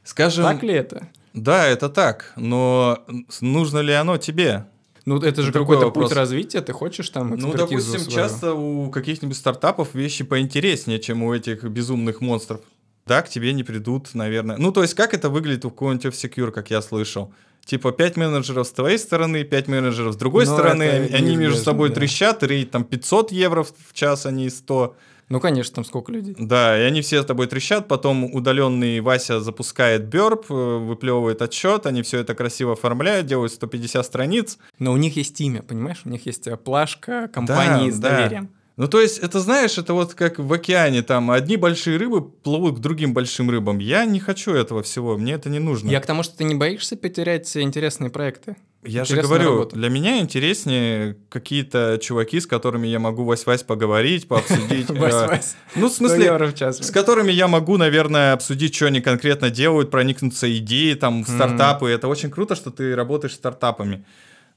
Скажем, 0.04 0.44
Так 0.44 0.62
ли 0.62 0.72
это? 0.72 1.08
да, 1.34 1.66
это 1.66 1.88
так, 1.88 2.32
но 2.36 3.04
нужно 3.40 3.80
ли 3.80 3.92
оно 3.92 4.16
тебе? 4.18 4.66
Ну, 5.08 5.20
это 5.20 5.42
же 5.42 5.52
Другой 5.52 5.76
какой-то 5.76 5.86
вопрос. 5.86 6.08
путь 6.10 6.16
развития, 6.16 6.60
ты 6.60 6.72
хочешь 6.72 7.08
там 7.10 7.30
Ну, 7.36 7.52
допустим, 7.54 8.00
свою? 8.00 8.10
часто 8.10 8.52
у 8.54 8.90
каких-нибудь 8.90 9.36
стартапов 9.36 9.94
вещи 9.94 10.22
поинтереснее, 10.24 10.98
чем 10.98 11.22
у 11.22 11.32
этих 11.34 11.64
безумных 11.64 12.20
монстров. 12.20 12.60
Да, 13.06 13.22
к 13.22 13.28
тебе 13.30 13.54
не 13.54 13.64
придут, 13.64 14.10
наверное. 14.14 14.56
Ну, 14.58 14.70
то 14.70 14.82
есть, 14.82 14.92
как 14.94 15.14
это 15.14 15.30
выглядит 15.30 15.64
у 15.64 15.70
какого-нибудь 15.70 16.04
F-Secure, 16.06 16.50
как 16.50 16.70
я 16.70 16.82
слышал? 16.82 17.32
Типа, 17.64 17.90
пять 17.92 18.16
менеджеров 18.16 18.66
с 18.66 18.70
твоей 18.72 18.98
стороны, 18.98 19.44
пять 19.44 19.66
менеджеров 19.68 20.12
с 20.14 20.16
другой 20.16 20.44
Ну, 20.46 20.52
стороны, 20.54 21.08
они 21.12 21.36
между 21.36 21.58
собой 21.58 21.88
да. 21.88 21.96
трещат, 21.96 22.42
рейд 22.42 22.70
там 22.70 22.84
500 22.84 23.32
евро 23.32 23.62
в 23.62 23.72
в 23.88 23.94
час, 23.94 24.26
а 24.26 24.30
не 24.30 24.50
100. 24.50 24.94
Ну, 25.28 25.40
конечно, 25.40 25.76
там 25.76 25.84
сколько 25.84 26.10
людей. 26.10 26.34
Да, 26.38 26.78
и 26.78 26.82
они 26.82 27.02
все 27.02 27.22
с 27.22 27.26
тобой 27.26 27.46
трещат, 27.48 27.86
потом 27.86 28.24
удаленный 28.24 29.00
Вася 29.00 29.40
запускает 29.40 30.06
бёрп, 30.06 30.46
э, 30.50 30.54
выплевывает 30.78 31.42
отчет, 31.42 31.84
они 31.86 32.02
все 32.02 32.20
это 32.20 32.34
красиво 32.34 32.72
оформляют, 32.72 33.26
делают 33.26 33.52
150 33.52 34.04
страниц. 34.06 34.58
Но 34.78 34.92
у 34.92 34.96
них 34.96 35.16
есть 35.16 35.38
имя, 35.40 35.62
понимаешь? 35.62 36.00
У 36.04 36.08
них 36.08 36.24
есть 36.26 36.46
э, 36.46 36.56
плашка 36.56 37.28
компании 37.28 37.90
Да, 37.90 37.96
с 37.96 37.98
да. 37.98 38.10
доверием. 38.16 38.48
Ну, 38.78 38.86
то 38.86 39.00
есть, 39.00 39.18
это 39.18 39.40
знаешь, 39.40 39.76
это 39.76 39.92
вот 39.92 40.14
как 40.14 40.38
в 40.38 40.52
океане, 40.52 41.02
там 41.02 41.32
одни 41.32 41.56
большие 41.56 41.96
рыбы 41.96 42.22
плывут 42.22 42.78
к 42.78 42.80
другим 42.80 43.12
большим 43.12 43.50
рыбам. 43.50 43.78
Я 43.78 44.04
не 44.04 44.20
хочу 44.20 44.52
этого 44.52 44.84
всего, 44.84 45.18
мне 45.18 45.32
это 45.32 45.50
не 45.50 45.58
нужно. 45.58 45.90
Я 45.90 46.00
к 46.00 46.06
тому, 46.06 46.22
что 46.22 46.36
ты 46.36 46.44
не 46.44 46.54
боишься 46.54 46.96
потерять 46.96 47.54
интересные 47.56 48.08
проекты. 48.08 48.56
Я 48.84 49.04
же 49.04 49.20
говорю, 49.20 49.50
работа. 49.50 49.76
для 49.76 49.88
меня 49.88 50.20
интереснее 50.20 51.16
какие-то 51.28 51.98
чуваки, 52.00 52.40
с 52.40 52.46
которыми 52.46 52.86
я 52.86 53.00
могу 53.00 53.24
вась-вась 53.24 53.64
поговорить, 53.64 54.28
пообсудить. 54.28 54.88
э, 54.90 54.92
Вась-вась. 54.92 55.56
Ну, 55.74 55.88
в 55.88 55.92
100 55.92 56.08
смысле, 56.08 56.72
с 56.72 56.90
которыми 56.92 57.32
я 57.32 57.48
могу, 57.48 57.76
наверное, 57.76 58.32
обсудить, 58.34 58.74
что 58.74 58.86
они 58.86 59.00
конкретно 59.00 59.50
делают, 59.50 59.90
проникнуться 59.90 60.54
идеей, 60.58 60.94
там, 60.94 61.26
стартапы. 61.26 61.90
Это 61.90 62.06
очень 62.06 62.30
круто, 62.30 62.54
что 62.54 62.70
ты 62.70 62.94
работаешь 62.94 63.32
с 63.32 63.36
стартапами. 63.36 64.04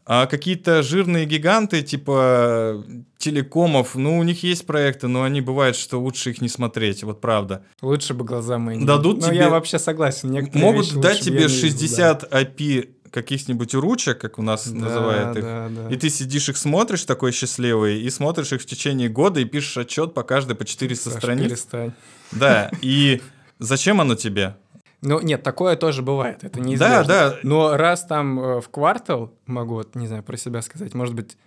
А 0.06 0.26
какие-то 0.26 0.82
жирные 0.82 1.26
гиганты, 1.26 1.84
типа 1.84 2.84
телекомов, 3.18 3.96
ну, 3.96 4.18
у 4.18 4.24
них 4.24 4.44
есть 4.44 4.66
проекты, 4.66 5.08
но 5.08 5.24
они 5.24 5.42
бывают, 5.42 5.76
что 5.76 6.00
лучше 6.00 6.32
их 6.32 6.42
не 6.42 6.50
смотреть, 6.50 7.04
вот 7.04 7.22
правда. 7.22 7.64
Лучше 7.82 8.16
бы 8.16 8.26
глаза 8.26 8.58
мои. 8.58 8.78
не 8.78 8.86
Дадут. 8.86 9.22
Ну, 9.22 9.28
тебе- 9.28 9.38
я 9.38 9.50
вообще 9.50 9.78
согласен. 9.78 10.32
Некоторые 10.32 10.62
Могут 10.62 10.94
дать 11.00 11.20
тебе 11.20 11.42
я 11.42 11.48
не 11.48 11.54
видел, 11.54 11.70
60 11.70 12.34
API 12.34 12.90
каких-нибудь 13.12 13.74
ручек, 13.76 14.20
как 14.20 14.40
у 14.40 14.42
нас 14.42 14.68
да. 14.68 14.80
называют 14.80 15.34
Да, 15.34 15.40
их. 15.40 15.46
да, 15.46 15.70
да. 15.70 15.94
И 15.94 15.98
ты 15.98 16.10
сидишь 16.10 16.50
их 16.50 16.58
смотришь 16.58 17.04
такой 17.04 17.32
счастливый, 17.32 18.02
и 18.02 18.10
смотришь 18.10 18.54
их 18.54 18.62
в 18.62 18.66
течение 18.66 19.10
года, 19.10 19.40
и 19.40 19.46
пишешь 19.46 19.78
отчет 19.78 20.14
по 20.14 20.24
каждой 20.24 20.56
по 20.56 20.66
400 20.66 21.10
Саш, 21.12 21.20
страниц. 21.20 21.48
перестань. 21.50 21.92
Да, 22.32 22.72
и 22.82 23.22
зачем 23.60 24.02
оно 24.02 24.16
тебе? 24.16 24.56
Ну, 25.02 25.20
нет, 25.20 25.42
такое 25.44 25.76
тоже 25.76 26.02
бывает, 26.04 26.44
это 26.44 26.60
Да, 26.60 26.66
неизбежно. 26.66 27.04
да. 27.06 27.36
Но 27.44 27.76
раз 27.76 28.06
там 28.06 28.40
э, 28.40 28.62
в 28.62 28.70
квартал, 28.70 29.34
могу, 29.48 29.74
вот, 29.76 29.96
не 29.96 30.08
знаю, 30.08 30.22
про 30.24 30.38
себя 30.38 30.62
сказать, 30.62 30.94
может 30.94 31.16
быть, 31.16 31.38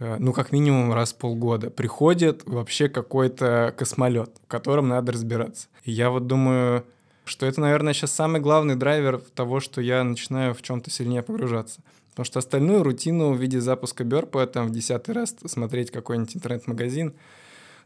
э, 0.00 0.16
ну, 0.18 0.32
как 0.32 0.50
минимум 0.50 0.92
раз 0.92 1.12
в 1.12 1.16
полгода 1.18 1.70
приходит 1.70 2.42
вообще 2.44 2.88
какой-то 2.88 3.72
космолет, 3.78 4.30
в 4.44 4.48
котором 4.48 4.88
надо 4.88 5.12
разбираться. 5.12 5.68
И 5.84 5.92
я 5.92 6.10
вот 6.10 6.26
думаю, 6.26 6.84
что 7.24 7.46
это, 7.46 7.60
наверное, 7.60 7.92
сейчас 7.94 8.12
самый 8.12 8.40
главный 8.40 8.76
драйвер 8.76 9.18
того, 9.34 9.60
что 9.60 9.80
я 9.80 10.04
начинаю 10.04 10.54
в 10.54 10.62
чем-то 10.62 10.90
сильнее 10.90 11.22
погружаться. 11.22 11.80
Потому 12.10 12.26
что 12.26 12.38
остальную 12.38 12.82
рутину 12.84 13.32
в 13.32 13.40
виде 13.40 13.60
запуска 13.60 14.04
Берпа, 14.04 14.46
там 14.46 14.68
в 14.68 14.70
десятый 14.70 15.14
раз 15.14 15.34
смотреть 15.46 15.90
какой-нибудь 15.90 16.36
интернет-магазин, 16.36 17.14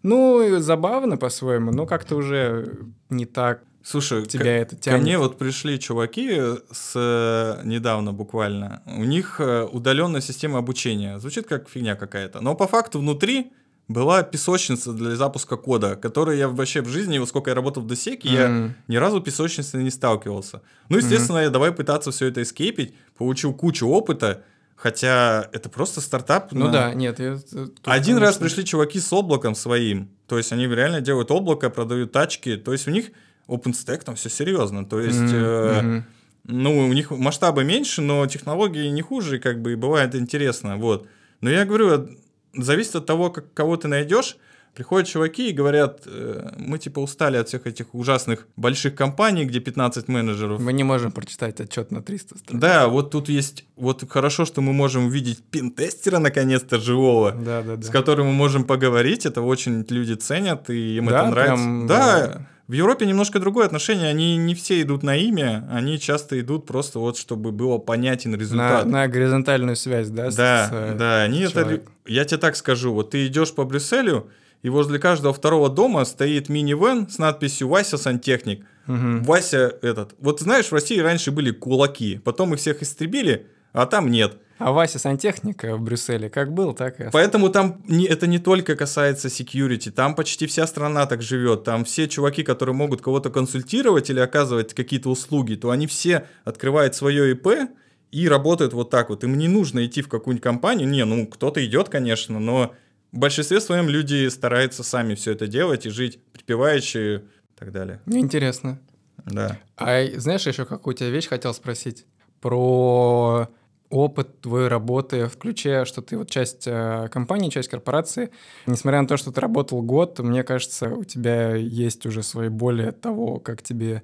ну, 0.03 0.59
забавно 0.59 1.17
по-своему, 1.17 1.73
но 1.73 1.87
как-то 1.87 2.17
уже 2.17 2.79
не 3.11 3.27
так 3.27 3.63
Слушай, 3.83 4.27
тебя 4.27 4.45
ко- 4.45 4.51
это 4.51 4.77
ко 4.77 4.83
тянет. 4.83 5.03
мне 5.03 5.19
вот 5.19 5.39
пришли 5.39 5.79
чуваки 5.81 6.39
с 6.71 6.93
э, 6.95 7.63
недавно 7.65 8.13
буквально. 8.13 8.83
У 8.87 9.05
них 9.05 9.41
э, 9.41 9.65
удаленная 9.65 10.21
система 10.21 10.59
обучения. 10.59 11.19
Звучит 11.19 11.47
как 11.47 11.69
фигня 11.69 11.97
какая-то. 11.97 12.41
Но 12.41 12.55
по 12.55 12.67
факту 12.67 12.99
внутри 12.99 13.51
была 13.89 14.23
песочница 14.23 14.93
для 14.93 15.17
запуска 15.17 15.57
кода, 15.57 15.97
которой 15.97 16.39
я 16.39 16.49
вообще 16.49 16.83
в 16.83 16.89
жизни, 16.89 17.19
вот 17.19 17.29
сколько 17.29 17.51
я 17.51 17.55
работал 17.55 17.83
в 17.83 17.87
досеке, 17.87 18.29
я 18.29 18.49
Мгм. 18.49 18.75
ни 18.87 18.97
разу 18.97 19.21
песочницей 19.21 19.83
не 19.83 19.91
сталкивался. 19.91 20.61
Ну, 20.91 20.99
естественно, 20.99 21.39
я 21.39 21.51
давай 21.51 21.73
пытаться 21.73 22.11
все 22.11 22.27
это 22.27 22.43
эскейпить, 22.43 22.95
получил 23.17 23.55
кучу 23.55 23.87
опыта, 23.89 24.43
хотя 24.77 25.49
это 25.53 25.69
просто 25.71 26.01
стартап. 26.03 26.53
Ну 26.53 26.67
на- 26.67 26.73
да, 26.73 26.95
нет. 26.95 27.19
я- 27.19 27.39
тут, 27.39 27.79
Один 27.85 28.19
раз 28.19 28.37
конечно, 28.37 28.41
пришли 28.45 28.65
чуваки 28.67 29.01
с 29.01 29.13
облаком 29.13 29.55
своим, 29.55 30.11
то 30.27 30.37
есть 30.37 30.53
они 30.53 30.67
реально 30.67 31.01
делают 31.01 31.31
облако, 31.31 31.71
продают 31.71 32.13
тачки, 32.13 32.57
то 32.57 32.73
есть 32.73 32.87
у 32.87 32.91
них 32.91 33.07
OpenStack 33.49 34.05
там 34.05 34.15
все 34.17 34.29
серьезно, 34.29 34.85
то 34.85 35.01
есть... 35.01 35.19
Мгм, 35.19 35.35
э, 35.35 35.83
мгм. 35.83 36.05
ну, 36.45 36.79
у 36.89 36.93
них 36.93 37.11
масштабы 37.11 37.65
меньше, 37.65 38.03
но 38.03 38.27
технологии 38.27 38.87
не 38.89 39.01
хуже, 39.01 39.39
как 39.39 39.63
бы 39.63 39.73
и 39.73 39.77
бывает 39.77 40.15
интересно, 40.15 40.77
вот. 40.77 41.07
Но 41.41 41.49
я 41.51 41.65
говорю, 41.65 41.93
от- 41.95 42.11
зависит 42.55 42.97
от 42.97 43.07
того, 43.07 43.31
как, 43.31 43.53
кого 43.55 43.77
ты 43.77 43.89
найдешь. 43.89 44.37
Приходят 44.75 45.09
чуваки 45.09 45.49
и 45.49 45.53
говорят, 45.53 46.03
э, 46.07 46.51
мы 46.57 46.79
типа 46.79 47.01
устали 47.01 47.37
от 47.37 47.49
всех 47.49 47.67
этих 47.67 47.95
ужасных 47.95 48.47
больших 48.57 48.95
компаний, 48.95 49.45
где 49.45 49.59
15 49.59 50.07
менеджеров. 50.09 50.61
Мы 50.61 50.73
не 50.73 50.85
можем 50.85 51.11
прочитать 51.11 51.61
отчет 51.61 51.91
на 51.91 52.01
300 52.01 52.39
страниц. 52.39 52.61
Да, 52.61 52.87
вот 52.87 53.11
тут 53.11 53.29
есть, 53.29 53.65
вот 53.77 54.09
хорошо, 54.09 54.45
что 54.45 54.61
мы 54.61 54.73
можем 54.73 55.07
увидеть 55.07 55.43
пин-тестера 55.51 56.19
наконец-то 56.19 56.79
живого, 56.79 57.33
Да, 57.33 57.63
да, 57.63 57.77
да. 57.77 57.83
с 57.83 57.91
которым 57.91 58.27
мы 58.29 58.33
можем 58.35 58.65
поговорить, 58.65 59.27
это 59.27 59.43
очень 59.43 59.85
люди 59.89 60.13
ценят, 60.15 60.71
и 60.71 60.99
им 60.99 61.07
Да, 61.07 61.23
это 61.23 61.31
нравится. 61.31 61.55
прям, 61.57 61.87
да, 61.89 62.27
э, 62.27 62.39
в 62.69 62.73
Европе 62.73 63.07
немножко 63.07 63.41
другое 63.41 63.65
отношение, 63.67 64.09
они 64.09 64.37
не 64.37 64.55
все 64.55 64.81
идут 64.83 65.03
на 65.03 65.17
имя, 65.17 65.67
они 65.73 65.99
часто 65.99 66.39
идут 66.39 66.67
просто 66.67 66.99
вот, 66.99 67.17
чтобы 67.17 67.51
было 67.51 67.79
понятен 67.79 68.33
на, 68.33 68.37
результат. 68.37 68.87
на 68.87 69.09
горизонтальную 69.09 69.75
связь, 69.75 70.09
да? 70.11 70.31
с- 70.31 70.37
да, 70.37 70.69
с, 70.69 70.71
э, 70.73 70.95
да, 70.99 71.23
они 71.23 71.41
это, 71.41 71.81
я 72.07 72.25
тебе 72.25 72.39
так 72.39 72.57
скажу, 72.57 72.93
вот 72.93 73.11
ты 73.11 73.27
идешь 73.27 73.55
по 73.55 73.65
Брюсселю, 73.65 74.29
и 74.63 74.69
возле 74.69 74.99
каждого 74.99 75.33
второго 75.33 75.69
дома 75.71 76.05
стоит 76.05 76.49
мини-вен 76.49 77.09
с 77.09 77.19
надписью 77.19 77.69
«Вася 77.69 77.97
сантехник». 77.97 78.65
Мгм. 78.87 79.23
Вася 79.23 79.75
этот. 79.83 80.15
Вот 80.19 80.41
знаешь, 80.41 80.67
в 80.67 80.73
России 80.73 80.99
раньше 80.99 81.31
были 81.31 81.51
кулаки, 81.53 82.21
потом 82.25 82.55
их 82.55 82.61
всех 82.61 82.83
истребили, 82.83 83.47
а 83.83 83.87
там 83.87 84.11
нет. 84.11 84.39
А 84.59 84.73
Вася 84.73 84.99
сантехника 84.99 85.77
в 85.77 85.81
Брюсселе 85.81 86.29
как 86.29 86.53
был, 86.53 86.73
так 86.73 86.99
и 86.99 87.05
остался. 87.05 87.13
Поэтому 87.13 87.49
там 87.49 87.81
не, 87.87 88.07
это 88.07 88.27
не 88.27 88.41
только 88.41 88.75
касается 88.75 89.29
security, 89.29 89.93
там 89.93 90.17
почти 90.17 90.49
вся 90.49 90.67
страна 90.67 91.07
так 91.07 91.23
живет. 91.23 91.63
Там 91.63 91.85
все 91.85 92.09
чуваки, 92.09 92.43
которые 92.43 92.75
могут 92.75 93.01
кого-то 93.01 93.31
консультировать 93.31 94.11
или 94.11 94.19
оказывать 94.19 94.75
какие-то 94.75 95.11
услуги, 95.11 95.55
то 95.55 95.71
они 95.71 95.87
все 95.87 96.27
открывают 96.45 96.97
свое 96.97 97.31
ИП 97.31 97.71
и 98.11 98.29
работают 98.29 98.73
вот 98.73 98.91
так 98.91 99.11
вот. 99.11 99.23
Им 99.23 99.39
не 99.39 99.47
нужно 99.47 99.87
идти 99.87 100.03
в 100.03 100.09
какую-нибудь 100.09 100.43
компанию. 100.43 100.89
Не, 100.89 101.05
ну 101.05 101.29
кто-то 101.29 101.65
идет, 101.65 101.89
конечно, 101.89 102.41
но 102.41 102.75
в 103.13 103.19
большинстве 103.19 103.61
своем 103.61 103.89
люди 103.89 104.27
стараются 104.29 104.83
сами 104.83 105.15
все 105.15 105.33
это 105.33 105.47
делать 105.47 105.87
и 105.87 105.91
жить 105.91 106.19
припеваючи 106.33 106.99
и 106.99 107.21
так 107.57 107.71
далее. 107.71 108.01
Интересно. 108.07 108.81
Да. 109.25 109.57
А 109.77 110.05
знаешь, 110.17 110.49
еще 110.49 110.65
какую 110.65 110.95
тебя 110.95 111.11
вещь 111.11 111.29
хотел 111.29 111.55
спросить? 111.55 112.07
Про 112.41 113.49
опыт 113.91 114.41
твоей 114.43 114.69
работы 114.69 115.27
в 115.27 115.37
ключе, 115.39 115.85
что 115.85 116.03
ты 116.03 116.19
вот 116.19 116.29
часть 116.31 116.65
э, 116.67 117.09
компании, 117.11 117.49
часть 117.51 117.69
корпорации. 117.69 118.31
Несмотря 118.67 119.01
на 119.01 119.09
то, 119.09 119.17
что 119.17 119.33
ты 119.33 119.41
работал 119.41 119.81
год, 119.83 120.19
мне 120.19 120.43
кажется, 120.43 120.91
у 120.91 121.05
тебя 121.05 121.55
есть 121.55 122.05
уже 122.05 122.23
свои 122.23 122.49
боли 122.51 122.83
от 122.83 123.01
того, 123.01 123.39
как 123.39 123.63
тебе, 123.63 124.03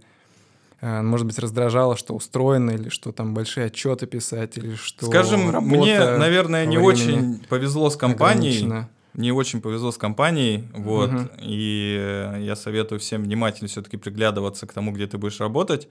э, 0.81 1.03
может 1.03 1.27
быть, 1.27 1.39
раздражало, 1.39 1.97
что 1.97 2.15
устроено, 2.15 2.71
или 2.71 2.89
что 2.89 3.13
там 3.13 3.35
большие 3.35 3.67
отчеты 3.67 4.07
писать, 4.07 4.57
или 4.57 4.75
что 4.75 5.07
Скажем, 5.07 5.41
мне, 5.67 5.99
наверное, 5.99 6.65
не 6.65 6.79
очень 6.79 7.41
повезло 7.49 7.91
с 7.91 7.97
компанией. 7.97 8.53
ограничена. 8.57 8.89
Не 9.13 9.31
очень 9.31 9.61
повезло 9.61 9.93
с 9.93 9.97
компанией, 9.97 10.65
вот, 10.75 11.11
Мгм. 11.11 11.31
и 11.41 12.35
я 12.41 12.57
советую 12.57 12.99
всем 12.99 13.23
внимательно 13.23 13.69
все-таки 13.69 13.97
приглядываться 13.97 14.67
к 14.67 14.73
тому, 14.73 14.91
где 14.91 15.07
ты 15.07 15.19
будешь 15.19 15.39
работать. 15.39 15.89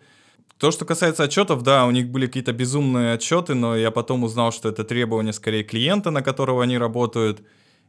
То, 0.58 0.72
что 0.72 0.86
касается 0.86 1.24
отчетов, 1.24 1.64
да, 1.64 1.86
у 1.86 1.92
них 1.92 2.10
были 2.10 2.28
какие-то 2.28 2.54
безумные 2.54 3.14
отчеты, 3.14 3.54
но 3.54 3.76
я 3.76 3.92
потом 3.92 4.24
узнал, 4.24 4.52
что 4.52 4.70
это 4.70 4.84
требования 4.84 5.34
скорее 5.34 5.63
клиента, 5.63 6.10
на 6.10 6.22
которого 6.22 6.63
они 6.63 6.78
работают, 6.78 7.41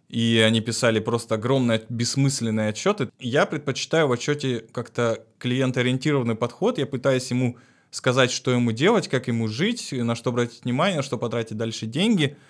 и 0.09 0.43
они 0.45 0.61
писали 0.61 0.99
просто 0.99 1.37
огромные 1.37 1.83
бессмысленные 1.89 2.71
отчеты. 2.71 3.11
Я 3.21 3.47
предпочитаю 3.47 4.09
в 4.09 4.13
отчете 4.13 4.65
как-то 4.73 5.25
клиентоориентированный 5.39 6.35
подход, 6.35 6.79
я 6.79 6.87
пытаюсь 6.87 7.31
ему 7.31 7.59
сказать, 7.91 8.33
что 8.33 8.51
ему 8.51 8.73
делать, 8.73 9.09
как 9.09 9.29
ему 9.29 9.47
жить, 9.47 9.93
на 9.93 10.17
что 10.17 10.31
обратить 10.31 10.65
внимание, 10.65 10.97
на 10.97 11.03
что 11.03 11.17
потратить 11.19 11.57
дальше 11.57 11.87
деньги– 11.87 12.37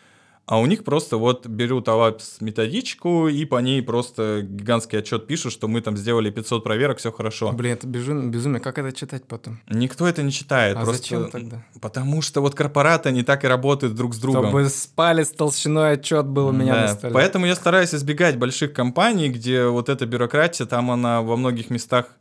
а 0.46 0.58
у 0.58 0.66
них 0.66 0.84
просто 0.84 1.16
вот 1.16 1.46
берут 1.46 1.88
АВАПС 1.88 2.40
методичку 2.40 3.28
и 3.28 3.44
по 3.46 3.60
ней 3.60 3.82
просто 3.82 4.42
гигантский 4.42 4.98
отчет 4.98 5.26
пишут, 5.26 5.52
что 5.52 5.68
мы 5.68 5.80
там 5.80 5.96
сделали 5.96 6.30
500 6.30 6.62
проверок, 6.62 6.98
все 6.98 7.10
хорошо. 7.12 7.52
Блин, 7.52 7.72
это 7.72 7.86
безумие. 7.86 8.60
Как 8.60 8.78
это 8.78 8.92
читать 8.92 9.24
потом? 9.24 9.60
Никто 9.70 10.06
это 10.06 10.22
не 10.22 10.30
читает. 10.30 10.76
А 10.76 10.82
просто... 10.82 11.02
зачем 11.02 11.30
тогда? 11.30 11.64
Потому 11.80 12.20
что 12.20 12.42
вот 12.42 12.54
корпораты, 12.54 13.08
они 13.08 13.22
так 13.22 13.44
и 13.44 13.46
работают 13.46 13.94
друг 13.94 14.14
с 14.14 14.18
другом. 14.18 14.44
Чтобы 14.46 14.68
с 14.68 14.86
палец 14.86 15.30
толщиной 15.30 15.92
отчет 15.92 16.26
был 16.26 16.48
у 16.48 16.52
меня 16.52 16.74
Да, 16.74 16.80
на 16.82 16.88
столе. 16.88 17.14
Поэтому 17.14 17.46
я 17.46 17.54
стараюсь 17.54 17.94
избегать 17.94 18.38
больших 18.38 18.74
компаний, 18.74 19.30
где 19.30 19.64
вот 19.64 19.88
эта 19.88 20.04
бюрократия, 20.04 20.66
там 20.66 20.90
она 20.90 21.22
во 21.22 21.36
многих 21.36 21.70
местах... 21.70 22.16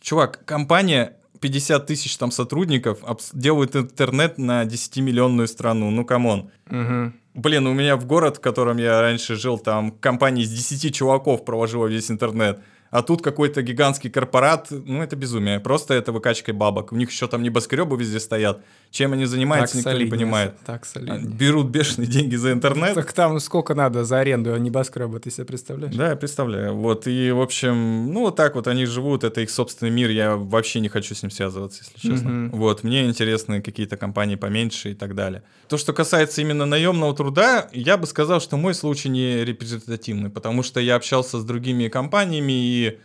Чувак, 0.00 0.44
компания 0.44 1.16
50 1.42 1.86
тысяч 1.86 2.16
там 2.16 2.30
сотрудников 2.30 3.00
делают 3.34 3.76
интернет 3.76 4.38
на 4.38 4.64
10-миллионную 4.64 5.46
страну. 5.48 5.90
Ну, 5.90 6.04
come 6.04 6.30
on. 6.30 6.50
Мгм. 6.70 7.14
Блин, 7.34 7.66
у 7.66 7.74
меня 7.74 7.96
в 7.96 8.06
город, 8.06 8.36
в 8.36 8.40
котором 8.40 8.78
я 8.78 9.00
раньше 9.00 9.36
жил, 9.36 9.58
там 9.58 9.90
компания 9.90 10.42
из 10.42 10.50
10 10.50 10.94
чуваков 10.94 11.44
проложила 11.44 11.86
весь 11.86 12.10
интернет. 12.10 12.60
А 12.90 13.02
тут 13.02 13.22
какой-то 13.22 13.62
гигантский 13.62 14.10
корпорат, 14.10 14.68
ну 14.70 15.02
это 15.02 15.16
безумие, 15.16 15.60
просто 15.60 15.94
это 15.94 16.12
выкачкой 16.12 16.52
бабок. 16.52 16.92
У 16.92 16.96
них 16.96 17.10
еще 17.10 17.26
там 17.26 17.42
небоскребы 17.42 17.96
везде 17.96 18.20
стоят. 18.20 18.62
Чем 18.92 19.14
они 19.14 19.24
занимаются, 19.24 19.78
никто 19.78 19.90
не 19.90 19.96
солиднее, 19.96 20.18
понимает. 20.18 20.54
Так 20.66 20.84
солидно. 20.84 21.26
Берут 21.26 21.68
бешеные 21.68 22.06
деньги 22.06 22.36
за 22.36 22.52
интернет. 22.52 22.94
Так 22.94 23.14
там 23.14 23.40
сколько 23.40 23.74
надо 23.74 24.04
за 24.04 24.18
аренду 24.20 24.54
небоскреба, 24.54 25.18
ты 25.18 25.30
себе 25.30 25.46
представляешь? 25.46 25.94
Да, 25.94 26.10
я 26.10 26.16
представляю. 26.16 26.74
Вот, 26.74 27.06
и, 27.06 27.30
в 27.30 27.40
общем, 27.40 28.12
ну, 28.12 28.20
вот 28.20 28.36
так 28.36 28.54
вот 28.54 28.68
они 28.68 28.84
живут, 28.84 29.24
это 29.24 29.40
их 29.40 29.50
собственный 29.50 29.90
мир, 29.90 30.10
я 30.10 30.36
вообще 30.36 30.80
не 30.80 30.90
хочу 30.90 31.14
с 31.14 31.22
ним 31.22 31.30
связываться, 31.30 31.82
если 31.82 32.06
честно. 32.06 32.28
Мгм. 32.28 32.50
Вот, 32.50 32.84
мне 32.84 33.06
интересны 33.06 33.62
какие-то 33.62 33.96
компании 33.96 34.34
поменьше 34.34 34.90
и 34.90 34.94
так 34.94 35.14
далее. 35.14 35.42
То, 35.68 35.78
что 35.78 35.94
касается 35.94 36.42
именно 36.42 36.66
наемного 36.66 37.16
труда, 37.16 37.70
я 37.72 37.96
бы 37.96 38.06
сказал, 38.06 38.42
что 38.42 38.58
мой 38.58 38.74
случай 38.74 39.08
не 39.08 39.42
репрезентативный, 39.42 40.28
потому 40.28 40.62
что 40.62 40.80
я 40.80 40.96
общался 40.96 41.40
с 41.40 41.44
другими 41.44 41.88
компаниями, 41.88 42.52
и 42.52 42.98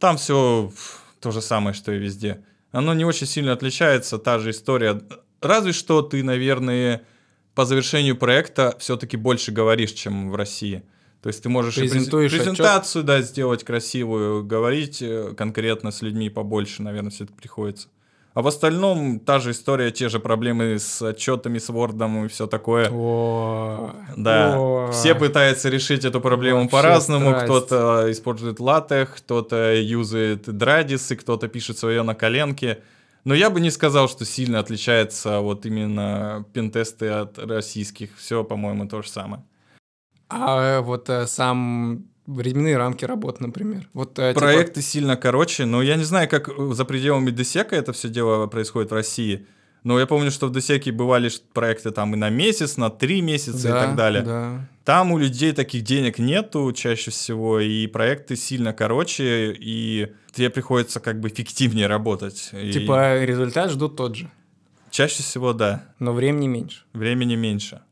там 0.00 0.16
все 0.16 0.72
то 1.20 1.30
же 1.30 1.40
самое, 1.40 1.74
что 1.74 1.92
и 1.92 1.98
везде. 1.98 2.40
Оно 2.72 2.92
не 2.92 3.04
очень 3.04 3.28
сильно 3.28 3.52
отличается, 3.52 4.18
та 4.18 4.40
же 4.40 4.50
история. 4.50 5.00
Разве 5.40 5.72
что 5.72 6.02
ты, 6.02 6.22
наверное, 6.22 7.02
по 7.54 7.64
завершению 7.64 8.16
проекта 8.16 8.76
все-таки 8.78 9.16
больше 9.16 9.52
говоришь, 9.52 9.92
чем 9.92 10.30
в 10.30 10.36
России. 10.36 10.82
То 11.22 11.28
есть 11.28 11.42
ты 11.42 11.48
можешь 11.48 11.74
Презентуешь 11.74 12.30
презентацию 12.30 13.02
да, 13.02 13.20
сделать 13.22 13.64
красивую, 13.64 14.44
говорить 14.44 15.02
э, 15.02 15.34
конкретно 15.36 15.90
с 15.90 16.02
людьми 16.02 16.30
побольше, 16.30 16.82
наверное, 16.82 17.10
все-таки 17.10 17.36
приходится. 17.36 17.88
А 18.34 18.42
в 18.42 18.46
остальном 18.46 19.18
та 19.18 19.40
же 19.40 19.50
история, 19.50 19.90
те 19.90 20.08
же 20.08 20.20
проблемы 20.20 20.78
с 20.78 21.02
отчетами, 21.02 21.58
с 21.58 21.70
Word 21.70 22.24
и 22.24 22.28
все 22.28 22.46
такое. 22.46 22.88
О, 22.92 23.96
Да, 24.16 24.54
о. 24.56 24.92
все 24.92 25.16
пытаются 25.16 25.68
решить 25.68 26.04
эту 26.04 26.20
проблему 26.20 26.68
по-разному. 26.68 27.34
Кто-то 27.34 28.06
использует 28.12 28.60
латех, 28.60 29.16
кто-то 29.16 29.74
юзает 29.74 30.42
Драдис, 30.44 31.10
и 31.10 31.16
кто-то 31.16 31.48
пишет 31.48 31.78
свое 31.78 32.02
на 32.02 32.14
коленке. 32.14 32.78
Но 33.24 33.34
я 33.34 33.50
бы 33.50 33.60
не 33.60 33.70
сказал, 33.70 34.08
что 34.08 34.24
сильно 34.24 34.58
отличается 34.60 35.40
вот 35.40 35.66
именно 35.66 36.46
пентесты 36.52 37.08
от 37.08 37.38
российских. 37.38 38.16
Все, 38.16 38.44
по-моему, 38.44 38.88
то 38.88 39.02
же 39.02 39.08
самое. 39.08 39.44
А 40.28 40.80
вот 40.82 41.08
э, 41.08 41.26
сам 41.26 42.06
временные 42.26 42.76
рамки 42.76 43.04
работ, 43.04 43.40
например. 43.40 43.88
Вот 43.94 44.18
э, 44.18 44.30
типа, 44.30 44.40
Проекты 44.40 44.82
сильно 44.82 45.16
короче, 45.16 45.64
но 45.64 45.82
я 45.82 45.96
не 45.96 46.04
знаю, 46.04 46.28
как 46.28 46.48
э, 46.48 46.72
за 46.72 46.84
пределами 46.84 47.30
Десека 47.30 47.74
это 47.74 47.92
все 47.92 48.08
дело 48.08 48.46
происходит 48.46 48.90
в 48.90 48.94
России. 48.94 49.46
Но 49.84 49.98
я 49.98 50.06
помню, 50.06 50.30
что 50.30 50.48
в 50.48 50.52
Десеке 50.52 50.92
бывали 50.92 51.30
проекты 51.54 51.90
там 51.90 52.12
и 52.14 52.16
на 52.16 52.28
месяц, 52.28 52.76
на 52.76 52.90
три 52.90 53.22
месяца 53.22 53.68
да, 53.68 53.68
и 53.68 53.86
так 53.86 53.96
далее. 53.96 54.22
Да. 54.22 54.68
Там 54.88 55.12
у 55.12 55.18
людей 55.18 55.52
таких 55.52 55.82
денег 55.84 56.18
нету 56.18 56.72
чаще 56.72 57.10
всего, 57.10 57.60
и 57.60 57.86
проекты 57.88 58.36
сильно 58.36 58.72
короче, 58.72 59.52
и 59.52 60.14
тебе 60.32 60.48
приходится 60.48 60.98
как 60.98 61.20
бы 61.20 61.28
эффективнее 61.28 61.86
работать. 61.88 62.48
И 62.54 62.72
Типа 62.72 63.22
результат 63.22 63.70
ждут 63.70 63.96
тот 63.96 64.16
же, 64.16 64.30
Чаще 64.90 65.22
всего, 65.22 65.52
да, 65.52 65.84
но 65.98 66.14
времени 66.14 66.46
меньше. 66.46 66.84
времени 66.94 67.34
меньше. 67.34 67.82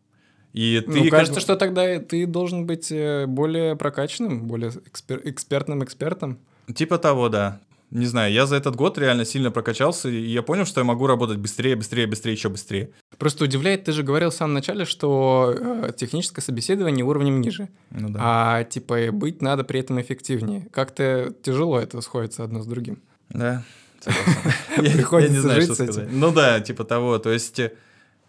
И 0.54 0.82
ты 0.86 0.90
ну, 0.90 1.02
как 1.02 1.10
кажется, 1.10 1.40
что 1.40 1.56
тогда 1.56 1.98
ты 2.00 2.26
должен 2.26 2.64
быть 2.64 2.90
э, 2.90 3.26
более 3.26 3.76
прокачанным, 3.76 4.46
более 4.46 4.70
экспер- 4.70 5.20
экспертным 5.22 5.84
экспертом. 5.84 6.38
Типа 6.74 6.96
того, 6.96 7.28
да. 7.28 7.60
Не 7.90 8.06
знаю, 8.06 8.32
я 8.32 8.46
за 8.46 8.56
этот 8.56 8.74
год 8.76 8.98
реально 8.98 9.24
сильно 9.24 9.50
прокачался, 9.50 10.08
и 10.08 10.20
я 10.20 10.42
понял, 10.42 10.64
что 10.66 10.80
я 10.80 10.84
могу 10.84 11.06
работать 11.06 11.38
быстрее, 11.38 11.76
быстрее, 11.76 12.06
быстрее, 12.06 12.32
еще 12.32 12.48
быстрее. 12.48 12.90
Просто 13.18 13.44
удивляет, 13.44 13.84
ты 13.84 13.92
же 13.92 14.02
говорил 14.02 14.30
в 14.30 14.34
самом 14.34 14.54
начале, 14.54 14.84
что 14.84 15.54
э, 15.56 15.92
техническое 15.96 16.42
собеседование 16.42 17.04
уровнем 17.04 17.40
ниже. 17.40 17.68
Ну 17.90 18.08
да. 18.10 18.20
А 18.22 18.64
типа 18.64 19.12
быть 19.12 19.40
надо 19.42 19.62
при 19.64 19.80
этом 19.80 20.00
эффективнее. 20.00 20.66
Как-то 20.72 21.32
тяжело 21.42 21.78
это 21.78 22.00
сходится 22.00 22.42
одно 22.44 22.60
с 22.62 22.66
другим. 22.66 23.00
Да, 23.30 23.62
согласен. 24.00 24.52
Я- 24.78 24.82
Я 24.82 24.90
Приходится 24.92 25.32
не 25.34 25.40
знаю, 25.40 25.62
что 25.62 25.74
сказать. 25.74 26.08
Ну 26.10 26.32
да, 26.32 26.60
типа 26.60 26.84
того. 26.84 27.18
То 27.18 27.30
есть 27.32 27.58
э, 27.60 27.72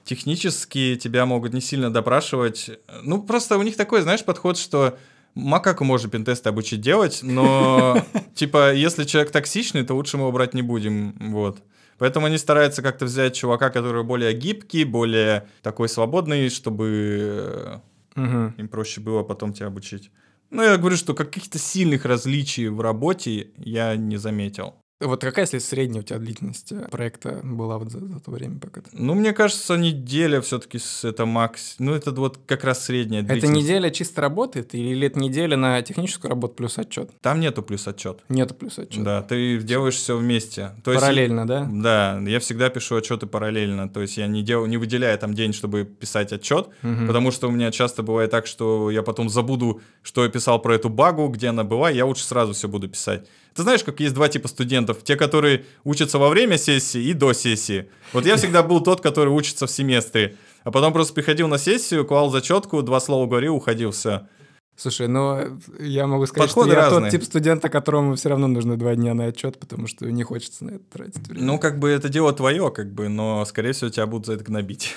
технически 0.06 0.96
тебя 0.96 1.26
могут 1.26 1.54
не 1.54 1.62
сильно 1.62 1.91
допрашивать. 1.91 2.72
Ну, 3.04 3.22
просто 3.22 3.58
у 3.58 3.63
них 3.63 3.76
такой, 3.76 4.02
знаешь, 4.02 4.24
подход, 4.24 4.58
что 4.58 4.98
макаку 5.38 5.84
можно 5.84 6.10
пентесты 6.10 6.50
обучить 6.50 6.82
делать, 6.82 7.19
но, 7.23 8.02
типа, 8.36 8.73
если 8.73 9.04
человек 9.06 9.32
токсичный, 9.32 9.84
то 9.84 9.93
лучше 9.95 10.17
мы 10.17 10.23
его 10.23 10.32
брать 10.32 10.54
не 10.54 10.62
будем, 10.62 11.15
вот. 11.32 11.60
Поэтому 11.97 12.28
они 12.28 12.38
стараются 12.38 12.82
как-то 12.82 13.06
взять 13.06 13.36
чувака, 13.36 13.69
который 13.69 14.04
более 14.04 14.34
гибкий, 14.34 14.84
более 14.84 15.47
такой 15.63 15.89
свободный, 15.89 16.50
чтобы 16.50 17.82
Мгм. 18.15 18.56
им 18.58 18.67
проще 18.67 19.02
было 19.02 19.23
потом 19.23 19.54
тебя 19.54 19.67
обучить. 19.67 20.12
Ну, 20.50 20.63
я 20.63 20.78
говорю, 20.78 20.95
что 20.95 21.13
каких-то 21.13 21.60
сильных 21.60 22.06
различий 22.06 22.67
в 22.67 22.82
работе 22.82 23.52
я 23.58 23.95
не 23.95 24.17
заметил. 24.17 24.76
Вот 25.00 25.22
какая, 25.22 25.44
если 25.46 25.60
средняя 25.60 26.02
у 26.02 26.04
тебя 26.04 26.18
длительность 26.18 26.72
э, 26.72 26.88
проекта 26.90 27.40
была 27.44 27.78
вот 27.78 27.92
за, 27.92 28.00
за 28.00 28.20
то 28.20 28.32
время, 28.32 28.60
пока 28.60 28.82
ты... 28.82 28.90
Ну, 28.94 29.14
мне 29.14 29.32
кажется, 29.32 29.78
неделя 29.78 30.42
все-таки 30.42 30.80
это 31.04 31.28
макс. 31.28 31.76
Ну, 31.78 31.94
это 31.94 32.12
вот 32.14 32.40
как 32.48 32.64
раз 32.64 32.84
средняя 32.86 33.22
Это 33.22 33.34
длительность. 33.34 33.62
неделя 33.64 33.92
чисто 33.92 34.22
работает 34.22 34.74
или 34.74 35.06
это 35.06 35.20
неделя 35.20 35.56
на 35.56 35.80
техническую 35.84 36.30
работу 36.32 36.56
плюс 36.56 36.80
отчет? 36.80 37.12
Там 37.22 37.40
нету 37.40 37.62
плюс 37.62 37.88
отчет. 37.88 38.22
Нету 38.28 38.56
плюс 38.56 38.80
отчет. 38.80 39.04
Да, 39.04 39.22
ты 39.22 39.60
делаешь 39.60 39.94
все 39.98 40.18
вместе. 40.18 40.72
То 40.84 40.90
есть- 40.92 41.04
Параллельно, 41.04 41.46
да? 41.46 41.70
Да, 41.72 42.20
я 42.28 42.40
всегда 42.40 42.70
пишу 42.70 42.96
отчеты 42.96 43.28
параллельно. 43.28 43.88
То 43.90 44.02
есть 44.02 44.18
я 44.18 44.26
не, 44.26 44.42
дел, 44.42 44.66
не 44.66 44.78
выделяю 44.78 45.20
там 45.20 45.36
день, 45.36 45.54
чтобы 45.54 45.84
писать 45.86 46.34
отчет, 46.34 46.70
Мгм. 46.82 47.06
потому 47.06 47.30
что 47.30 47.50
у 47.50 47.52
меня 47.52 47.70
часто 47.70 48.02
бывает 48.02 48.32
так, 48.32 48.48
что 48.48 48.90
я 48.90 49.04
потом 49.04 49.30
забуду, 49.30 49.80
что 50.02 50.24
я 50.24 50.30
писал 50.32 50.60
про 50.60 50.74
эту 50.74 50.90
багу, 50.90 51.28
где 51.28 51.50
она 51.50 51.64
была, 51.64 51.92
я 51.92 52.04
лучше 52.08 52.24
сразу 52.24 52.54
все 52.54 52.68
буду 52.68 52.90
писать. 52.90 53.28
Ты 53.58 53.63
знаешь, 53.63 53.84
как 53.84 54.00
есть 54.00 54.13
два 54.13 54.30
типа 54.30 54.48
студентов. 54.48 55.04
Те, 55.04 55.15
которые 55.15 55.65
учатся 55.84 56.20
во 56.20 56.30
время 56.30 56.60
сессии 56.60 57.02
и 57.02 57.13
до 57.13 57.34
сессии. 57.34 57.89
Вот 58.13 58.24
я 58.24 58.36
всегда 58.36 58.62
был 58.62 58.82
тот, 58.82 59.02
который 59.02 59.30
учится 59.30 59.65
в 59.65 59.72
семестре. 59.72 60.38
А 60.63 60.70
потом 60.70 60.93
просто 60.93 61.15
приходил 61.15 61.48
на 61.48 61.58
сессию, 61.58 62.06
клал 62.06 62.30
зачетку, 62.30 62.84
два 62.84 63.00
слова 63.00 63.26
говорил, 63.26 63.56
уходил, 63.56 63.89
все. 63.89 64.28
Слушай, 64.76 65.08
ну 65.08 65.38
э, 65.39 65.58
я 65.80 66.06
могу 66.06 66.28
сказать, 66.28 66.50
Подходы 66.50 66.70
что 66.70 66.80
я 66.80 66.86
разные. 66.86 67.10
тот 67.10 67.20
тип 67.20 67.28
студента, 67.28 67.67
которому 67.67 68.13
все 68.13 68.30
равно 68.30 68.46
нужно 68.46 68.78
два 68.78 68.93
дня 68.93 69.15
на 69.15 69.26
отчет, 69.26 69.58
потому 69.58 69.88
что 69.88 70.06
не 70.06 70.22
хочется 70.22 70.65
на 70.65 70.70
это 70.76 70.84
тратить 70.91 71.28
время. 71.28 71.43
Ну, 71.43 71.58
как 71.58 71.80
бы 71.80 71.89
это 71.89 72.10
дело 72.10 72.32
твое, 72.32 72.70
как 72.70 72.93
бы, 72.93 73.10
но, 73.10 73.43
скорее 73.46 73.72
всего, 73.72 73.89
тебя 73.89 74.06
будут 74.06 74.28
за 74.28 74.34
это 74.34 74.43
гнобить. 74.43 74.96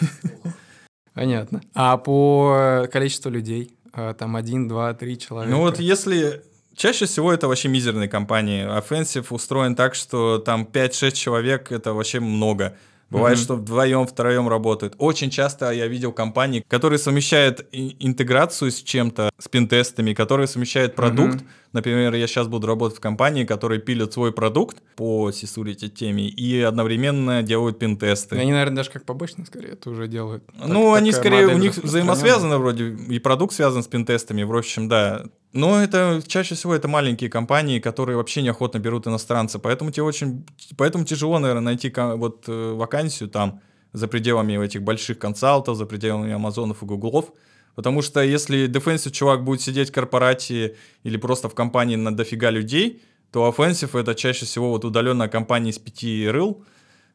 Понятно. 1.14 1.62
А 1.72 1.96
по 1.96 2.86
количеству 2.92 3.30
людей? 3.30 3.74
А, 3.94 4.12
Там 4.12 4.36
один, 4.36 4.68
два, 4.68 4.92
три 4.92 5.18
человека? 5.18 5.56
Ну 5.56 5.62
вот 5.62 5.80
если... 5.80 6.42
Чаще 6.80 7.04
всего 7.04 7.30
это 7.30 7.46
вообще 7.46 7.68
мизерные 7.68 8.08
компании. 8.08 8.64
Offensive 8.64 9.26
устроен 9.28 9.76
так, 9.76 9.94
что 9.94 10.38
там 10.38 10.64
5-6 10.64 11.14
человек— 11.14 11.70
это 11.72 11.92
вообще 11.92 12.20
много. 12.20 12.74
Бывает, 13.10 13.36
Мгм. 13.36 13.44
что 13.44 13.54
вдвоем, 13.56 14.06
втроем 14.06 14.48
работают. 14.48 14.94
Очень 14.96 15.28
часто 15.28 15.72
я 15.72 15.88
видел 15.88 16.12
компании, 16.12 16.64
которые 16.68 16.98
совмещают 16.98 17.66
интеграцию 17.72 18.70
с 18.70 18.82
чем-то, 18.82 19.28
с 19.36 19.46
пентестами, 19.48 20.14
которые 20.14 20.46
совмещают 20.46 20.94
продукт. 20.94 21.34
Мгм. 21.34 21.48
Например, 21.74 22.14
я 22.14 22.26
сейчас 22.26 22.46
буду 22.48 22.66
работать 22.66 22.96
в 22.96 23.00
компании, 23.00 23.44
которые 23.44 23.78
пилят 23.78 24.14
свой 24.14 24.32
продукт 24.32 24.78
по 24.96 25.28
security 25.28 25.88
теме 25.88 26.28
и 26.28 26.62
одновременно 26.62 27.42
делают 27.42 27.78
пентесты. 27.78 28.36
Они, 28.38 28.52
наверное, 28.52 28.76
даже 28.76 28.90
как 28.90 29.04
побочно 29.04 29.44
скорее 29.44 29.72
это 29.72 29.90
уже 29.90 30.08
делают. 30.08 30.46
Так- 30.46 30.66
Ну, 30.68 30.94
они 30.94 31.10
такая 31.12 31.30
скорее, 31.42 31.54
у 31.54 31.58
них 31.58 31.76
взаимосвязаны 31.76 32.56
вроде, 32.56 32.88
и 32.94 33.18
продукт 33.18 33.52
связан 33.52 33.82
с 33.82 33.86
пентестами, 33.86 34.44
в 34.44 34.56
общем, 34.56 34.88
да. 34.88 35.24
Но 35.52 35.82
это 35.82 36.22
чаще 36.26 36.54
всего 36.54 36.74
это 36.74 36.86
маленькие 36.86 37.28
компании, 37.28 37.80
которые 37.80 38.16
вообще 38.16 38.42
неохотно 38.42 38.78
берут 38.78 39.06
иностранца, 39.08 39.58
поэтому 39.58 39.90
тебе 39.90 40.04
очень, 40.04 40.46
поэтому 40.76 41.04
тяжело, 41.04 41.38
наверное, 41.40 41.62
найти 41.62 41.92
вот 41.96 42.44
э, 42.46 42.72
вакансию 42.72 43.28
там 43.28 43.60
за 43.92 44.06
пределами 44.06 44.64
этих 44.64 44.82
больших 44.82 45.18
консалтов, 45.18 45.76
за 45.76 45.86
пределами 45.86 46.32
Амазонов 46.32 46.82
и 46.82 46.86
Гуглов, 46.86 47.32
потому 47.74 48.02
что 48.02 48.20
если 48.20 48.68
defensive 48.68 49.10
чувак 49.10 49.42
будет 49.42 49.60
сидеть 49.60 49.90
в 49.90 49.92
корпорате 49.92 50.76
или 51.02 51.16
просто 51.16 51.48
в 51.48 51.54
компании 51.54 51.96
на 51.96 52.14
дофига 52.14 52.50
людей, 52.50 53.02
то 53.32 53.48
offensive 53.48 53.98
это 53.98 54.14
чаще 54.14 54.46
всего 54.46 54.70
вот 54.70 54.84
удаленная 54.84 55.28
компания 55.28 55.70
из 55.70 55.78
пяти 55.78 56.28
рыл, 56.28 56.64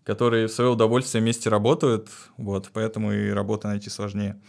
которые 0.04 0.48
в 0.48 0.52
свое 0.52 0.72
удовольствие 0.72 1.22
вместе 1.22 1.50
работают, 1.50 2.10
вот, 2.38 2.70
поэтому 2.74 3.14
и 3.14 3.30
работу 3.30 3.68
найти 3.68 3.90
сложнее. 3.90 4.40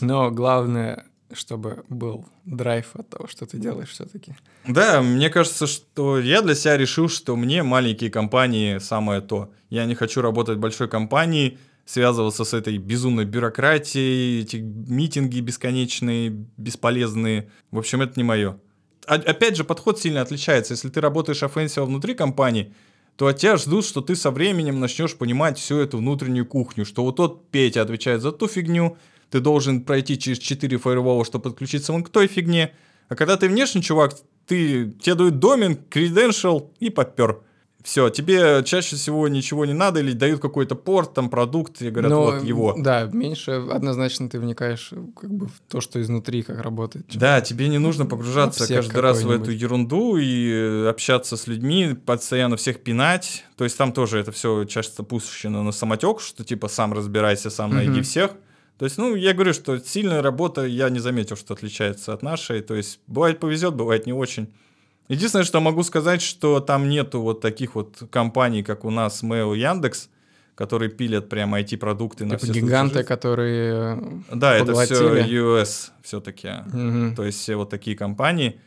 Но 0.00 0.30
главное, 0.30 1.06
чтобы 1.32 1.84
был 1.88 2.26
драйв 2.44 2.90
от 2.94 3.08
того, 3.08 3.26
что 3.26 3.46
ты 3.46 3.58
делаешь 3.58 3.90
все-таки. 3.90 4.34
Да, 4.66 5.02
мне 5.02 5.30
кажется, 5.30 5.66
что 5.66 6.18
я 6.18 6.42
для 6.42 6.54
себя 6.54 6.76
решил, 6.76 7.08
что 7.08 7.36
мне 7.36 7.62
маленькие 7.62 8.10
компании 8.10 8.78
самое 8.78 9.20
то. 9.20 9.52
Я 9.70 9.84
не 9.84 9.94
хочу 9.94 10.20
работать 10.20 10.58
в 10.58 10.60
большой 10.60 10.88
компании, 10.88 11.58
связываться 11.84 12.44
с 12.44 12.52
этой 12.52 12.78
безумной 12.78 13.24
бюрократией, 13.24 14.42
эти 14.42 14.56
митинги 14.56 15.40
бесконечные, 15.40 16.30
бесполезные. 16.56 17.50
В 17.70 17.78
общем, 17.78 18.02
это 18.02 18.14
не 18.16 18.24
мое. 18.24 18.58
Опять 19.06 19.56
же, 19.56 19.64
подход 19.64 20.00
сильно 20.00 20.20
отличается. 20.20 20.74
Если 20.74 20.88
ты 20.88 21.00
работаешь 21.00 21.42
offensive 21.42 21.84
внутри 21.84 22.14
компании, 22.14 22.74
то 23.16 23.28
от 23.28 23.38
тебя 23.38 23.56
ждут, 23.56 23.84
что 23.84 24.00
ты 24.00 24.16
со 24.16 24.30
временем 24.30 24.80
начнешь 24.80 25.16
понимать 25.16 25.58
всю 25.58 25.78
эту 25.78 25.98
внутреннюю 25.98 26.44
кухню, 26.44 26.84
что 26.84 27.02
вот 27.02 27.16
тот 27.16 27.50
Петя 27.50 27.82
отвечает 27.82 28.20
за 28.20 28.32
ту 28.32 28.48
фигню, 28.48 28.98
ты 29.30 29.40
должен 29.40 29.82
пройти 29.82 30.18
через 30.18 30.38
4 30.38 30.78
фаервола, 30.78 31.24
чтобы 31.24 31.44
подключиться 31.44 31.92
вон 31.92 32.02
к 32.02 32.08
той 32.08 32.26
фигне. 32.26 32.72
А 33.08 33.14
когда 33.14 33.36
ты 33.36 33.48
внешний 33.48 33.82
чувак, 33.82 34.14
ты, 34.46 34.90
тебе 35.00 35.14
дают 35.14 35.38
домен, 35.38 35.78
credential 35.90 36.70
и 36.80 36.90
попер. 36.90 37.40
Все, 37.82 38.08
тебе 38.10 38.64
чаще 38.64 38.96
всего 38.96 39.28
ничего 39.28 39.64
не 39.64 39.72
надо, 39.72 40.00
или 40.00 40.10
дают 40.10 40.40
какой-то 40.40 40.74
порт, 40.74 41.14
там 41.14 41.30
продукт, 41.30 41.80
и 41.82 41.90
говорят, 41.90 42.10
Но, 42.10 42.22
вот 42.22 42.42
его. 42.42 42.74
Да, 42.76 43.04
меньше 43.12 43.52
однозначно 43.52 44.28
ты 44.28 44.40
вникаешь 44.40 44.90
как 45.16 45.32
бы 45.32 45.46
в 45.46 45.60
то, 45.68 45.80
что 45.80 46.02
изнутри, 46.02 46.42
как 46.42 46.60
работает. 46.62 47.06
Да, 47.14 47.40
тебе 47.40 47.68
не 47.68 47.78
нужно 47.78 48.04
погружаться 48.04 48.64
Обсек 48.64 48.78
каждый 48.78 49.00
раз 49.00 49.22
в 49.22 49.30
эту 49.30 49.52
ерунду 49.52 50.16
и 50.16 50.50
э, 50.50 50.88
общаться 50.88 51.36
с 51.36 51.46
людьми, 51.46 51.94
постоянно 51.94 52.56
всех 52.56 52.80
пинать. 52.80 53.44
То 53.56 53.62
есть 53.62 53.78
там 53.78 53.92
тоже 53.92 54.18
это 54.18 54.32
все 54.32 54.64
часто 54.64 55.04
пущено 55.04 55.62
на 55.62 55.70
самотек, 55.70 56.20
что 56.20 56.42
типа 56.42 56.66
сам 56.66 56.92
разбирайся, 56.92 57.50
сам 57.50 57.72
найди 57.72 57.90
Мгм. 57.92 58.02
всех. 58.02 58.32
То 58.78 58.84
есть, 58.84 58.98
ну, 58.98 59.14
я 59.14 59.32
говорю, 59.32 59.54
что 59.54 59.78
сильная 59.78 60.20
работа, 60.22 60.66
я 60.66 60.90
не 60.90 60.98
заметил, 60.98 61.36
что 61.36 61.54
отличается 61.54 62.12
от 62.12 62.22
нашей. 62.22 62.60
То 62.60 62.74
есть, 62.74 63.00
бывает 63.06 63.40
повезет, 63.40 63.74
бывает 63.74 64.06
не 64.06 64.12
очень. 64.12 64.52
Единственное, 65.08 65.44
что 65.44 65.60
могу 65.60 65.82
сказать, 65.82 66.20
что 66.20 66.60
там 66.60 66.88
нету 66.88 67.20
вот 67.20 67.40
таких 67.40 67.74
вот 67.74 68.02
компаний, 68.10 68.62
как 68.62 68.84
у 68.84 68.90
нас 68.90 69.22
Mail 69.22 69.56
Яндекс, 69.56 70.10
которые 70.56 70.90
пилят 70.90 71.28
прямо 71.28 71.60
IT-продукты 71.60 72.24
на 72.24 72.30
Типа 72.30 72.38
все 72.38 72.46
случаи 72.46 72.60
гиганты, 72.60 73.04
которые... 73.04 73.98
э, 74.30 74.36
Да, 74.36 74.56
это 74.56 74.74
все 74.74 74.98
поглотили. 74.98 75.42
US 75.42 75.90
все-таки. 76.02 76.48
мгм. 76.72 77.14
То 77.14 77.24
есть 77.24 77.38
все 77.38 77.56
вот 77.56 77.70
такие 77.70 77.96
компании. 77.96 78.60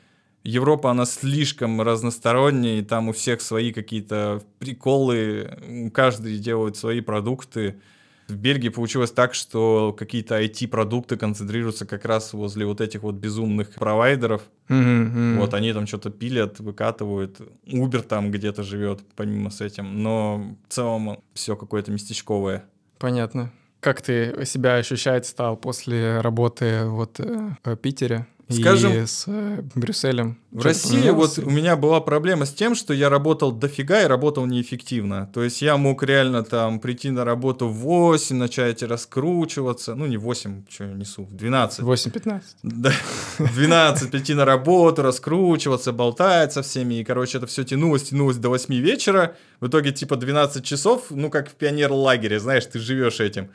Европа, 0.44 0.92
она 0.92 1.06
слишком 1.06 1.82
разносторонняя, 1.82 2.80
и 2.80 2.82
там 2.84 3.10
у 3.10 3.12
всех 3.12 3.42
свои 3.42 3.74
какие-то 3.74 4.42
приколы, 4.60 5.92
каждый 5.94 6.38
делает 6.38 6.78
свои 6.78 7.02
продукты. 7.02 7.82
В 8.30 8.36
Бельгии 8.36 8.70
получилось 8.70 9.12
так, 9.12 9.34
что 9.34 9.96
какие-то 9.98 10.42
IT-продукты 10.42 11.18
концентрируются 11.18 11.86
как 11.86 12.06
раз 12.06 12.34
возле 12.34 12.66
вот 12.66 12.80
этих 12.80 13.02
вот 13.02 13.16
безумных 13.16 13.74
провайдеров. 13.74 14.44
Мгм. 14.68 15.40
Вот 15.40 15.54
они 15.54 15.74
там 15.74 15.88
что-то 15.88 16.10
пилят, 16.12 16.60
выкатывают. 16.60 17.40
Uber 17.66 18.02
там 18.02 18.32
где-то 18.32 18.64
живет 18.64 19.02
помимо 19.16 19.50
с 19.50 19.62
этим. 19.62 20.04
Но 20.04 20.56
в 20.68 20.74
целом 20.74 21.20
все 21.34 21.56
какое-то 21.56 21.92
местечковое. 21.92 22.66
Понятно. 23.00 23.52
Как 23.80 24.02
ты 24.02 24.46
себя 24.46 24.76
ощущать 24.76 25.26
стал 25.26 25.56
после 25.58 26.20
работы 26.22 26.86
вот 26.86 27.20
э, 27.20 27.56
в 27.64 27.76
Питере 27.78 28.28
Скажем, 28.50 28.94
и 28.94 29.06
с 29.06 29.26
э, 29.28 29.62
Брюсселем? 29.76 30.38
В 30.52 30.64
России 30.64 31.12
вот 31.12 31.36
поменялось? 31.36 31.38
у 31.38 31.50
меня 31.50 31.76
была 31.76 32.02
проблема 32.02 32.46
с 32.46 32.54
тем, 32.54 32.74
что 32.74 32.94
я 32.94 33.08
работал 33.10 33.52
дофига 33.52 34.02
и 34.02 34.08
работал 34.08 34.48
неэффективно. 34.48 35.30
То 35.34 35.44
есть 35.44 35.62
я 35.62 35.78
мог 35.78 36.02
реально 36.02 36.44
там 36.44 36.80
прийти 36.80 37.12
на 37.12 37.26
работу 37.26 37.68
в 37.68 37.74
8, 37.74 38.36
начать 38.36 38.82
раскручиваться. 38.82 39.94
Ну, 39.94 40.08
не 40.08 40.18
в 40.18 40.22
8, 40.22 40.64
что 40.68 40.86
я 40.86 40.94
несу, 40.94 41.26
в 41.26 41.36
12. 41.36 41.82
8-15. 41.82 42.42
Да, 42.64 42.92
в 43.38 43.54
12 43.54 44.10
прийти 44.10 44.34
на 44.34 44.46
работу, 44.46 45.04
раскручиваться, 45.04 45.94
болтать 45.94 46.52
со 46.52 46.64
всеми. 46.64 46.96
И, 46.96 47.04
короче, 47.04 47.38
это 47.38 47.46
все 47.46 47.64
тянулось, 47.64 48.04
тянулось 48.10 48.38
до 48.38 48.50
8 48.50 48.74
вечера. 48.74 49.36
В 49.60 49.68
итоге, 49.68 49.92
типа, 49.92 50.16
12 50.16 50.64
часов, 50.66 51.06
ну, 51.12 51.30
как 51.30 51.50
в 51.50 51.54
пионер-лагере, 51.54 52.40
знаешь, 52.40 52.66
ты 52.66 52.80
живешь 52.80 53.20
этим. 53.20 53.50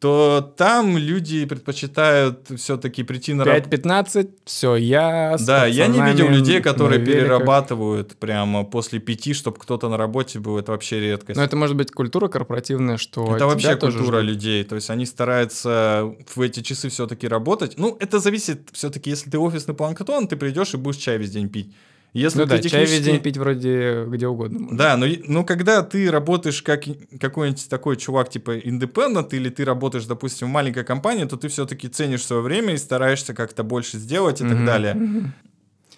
То 0.00 0.54
там 0.56 0.96
люди 0.96 1.44
предпочитают 1.44 2.48
все-таки 2.56 3.02
прийти 3.02 3.34
на 3.34 3.44
работу. 3.44 3.68
5-15, 3.68 4.30
все, 4.44 4.76
я 4.76 5.36
Да, 5.40 5.66
я 5.66 5.88
не 5.88 6.00
видел 6.00 6.28
людей, 6.28 6.60
которые 6.60 7.04
перерабатывают 7.04 8.16
прямо 8.16 8.64
после 8.64 9.00
пяти, 9.00 9.34
чтобы 9.34 9.58
кто-то 9.58 9.88
на 9.88 9.96
работе 9.96 10.38
был. 10.38 10.58
Это 10.58 10.72
вообще 10.72 11.00
редкость. 11.00 11.36
Но 11.36 11.42
это 11.42 11.56
может 11.56 11.76
быть 11.76 11.90
культура 11.90 12.28
корпоративная, 12.28 12.96
что 12.96 13.34
Это 13.34 13.46
вообще 13.46 13.76
культура 13.76 14.20
людей. 14.20 14.62
То 14.64 14.76
есть 14.76 14.90
они 14.90 15.04
стараются 15.04 16.14
в 16.34 16.40
эти 16.40 16.60
часы 16.60 16.88
все-таки 16.90 17.26
работать. 17.26 17.74
Ну, 17.76 17.96
это 17.98 18.20
зависит 18.20 18.68
все-таки, 18.72 19.10
если 19.10 19.30
ты 19.30 19.38
офисный 19.38 19.74
планктон, 19.74 20.28
ты 20.28 20.36
придешь 20.36 20.74
и 20.74 20.76
будешь 20.76 20.98
чай 20.98 21.18
весь 21.18 21.30
день 21.30 21.48
пить. 21.48 21.74
Если 22.14 22.38
Ну 22.38 22.44
ты 22.46 22.50
да, 22.56 22.62
чай 22.62 22.80
весь 22.80 22.90
технически- 22.90 23.04
день 23.04 23.20
пить 23.22 23.36
вроде 23.36 24.04
где 24.08 24.26
угодно. 24.26 24.58
можно. 24.60 24.78
Да, 24.78 24.96
но, 24.96 25.06
но 25.26 25.44
когда 25.44 25.82
ты 25.82 26.10
работаешь 26.10 26.62
как 26.62 26.84
какой-нибудь 27.20 27.68
такой 27.68 27.96
чувак 27.96 28.30
типа 28.30 28.58
independent, 28.58 29.28
или 29.32 29.50
ты 29.50 29.64
работаешь, 29.64 30.06
допустим, 30.06 30.48
в 30.48 30.50
маленькой 30.50 30.84
компании, 30.84 31.24
то 31.26 31.36
ты 31.36 31.48
все-таки 31.48 31.88
ценишь 31.88 32.24
свое 32.24 32.40
время 32.42 32.74
и 32.74 32.78
стараешься 32.78 33.34
как-то 33.34 33.62
больше 33.62 33.98
сделать 33.98 34.40
и 34.40 34.44
так 34.44 34.54
Мгм, 34.56 34.64
далее. 34.66 35.32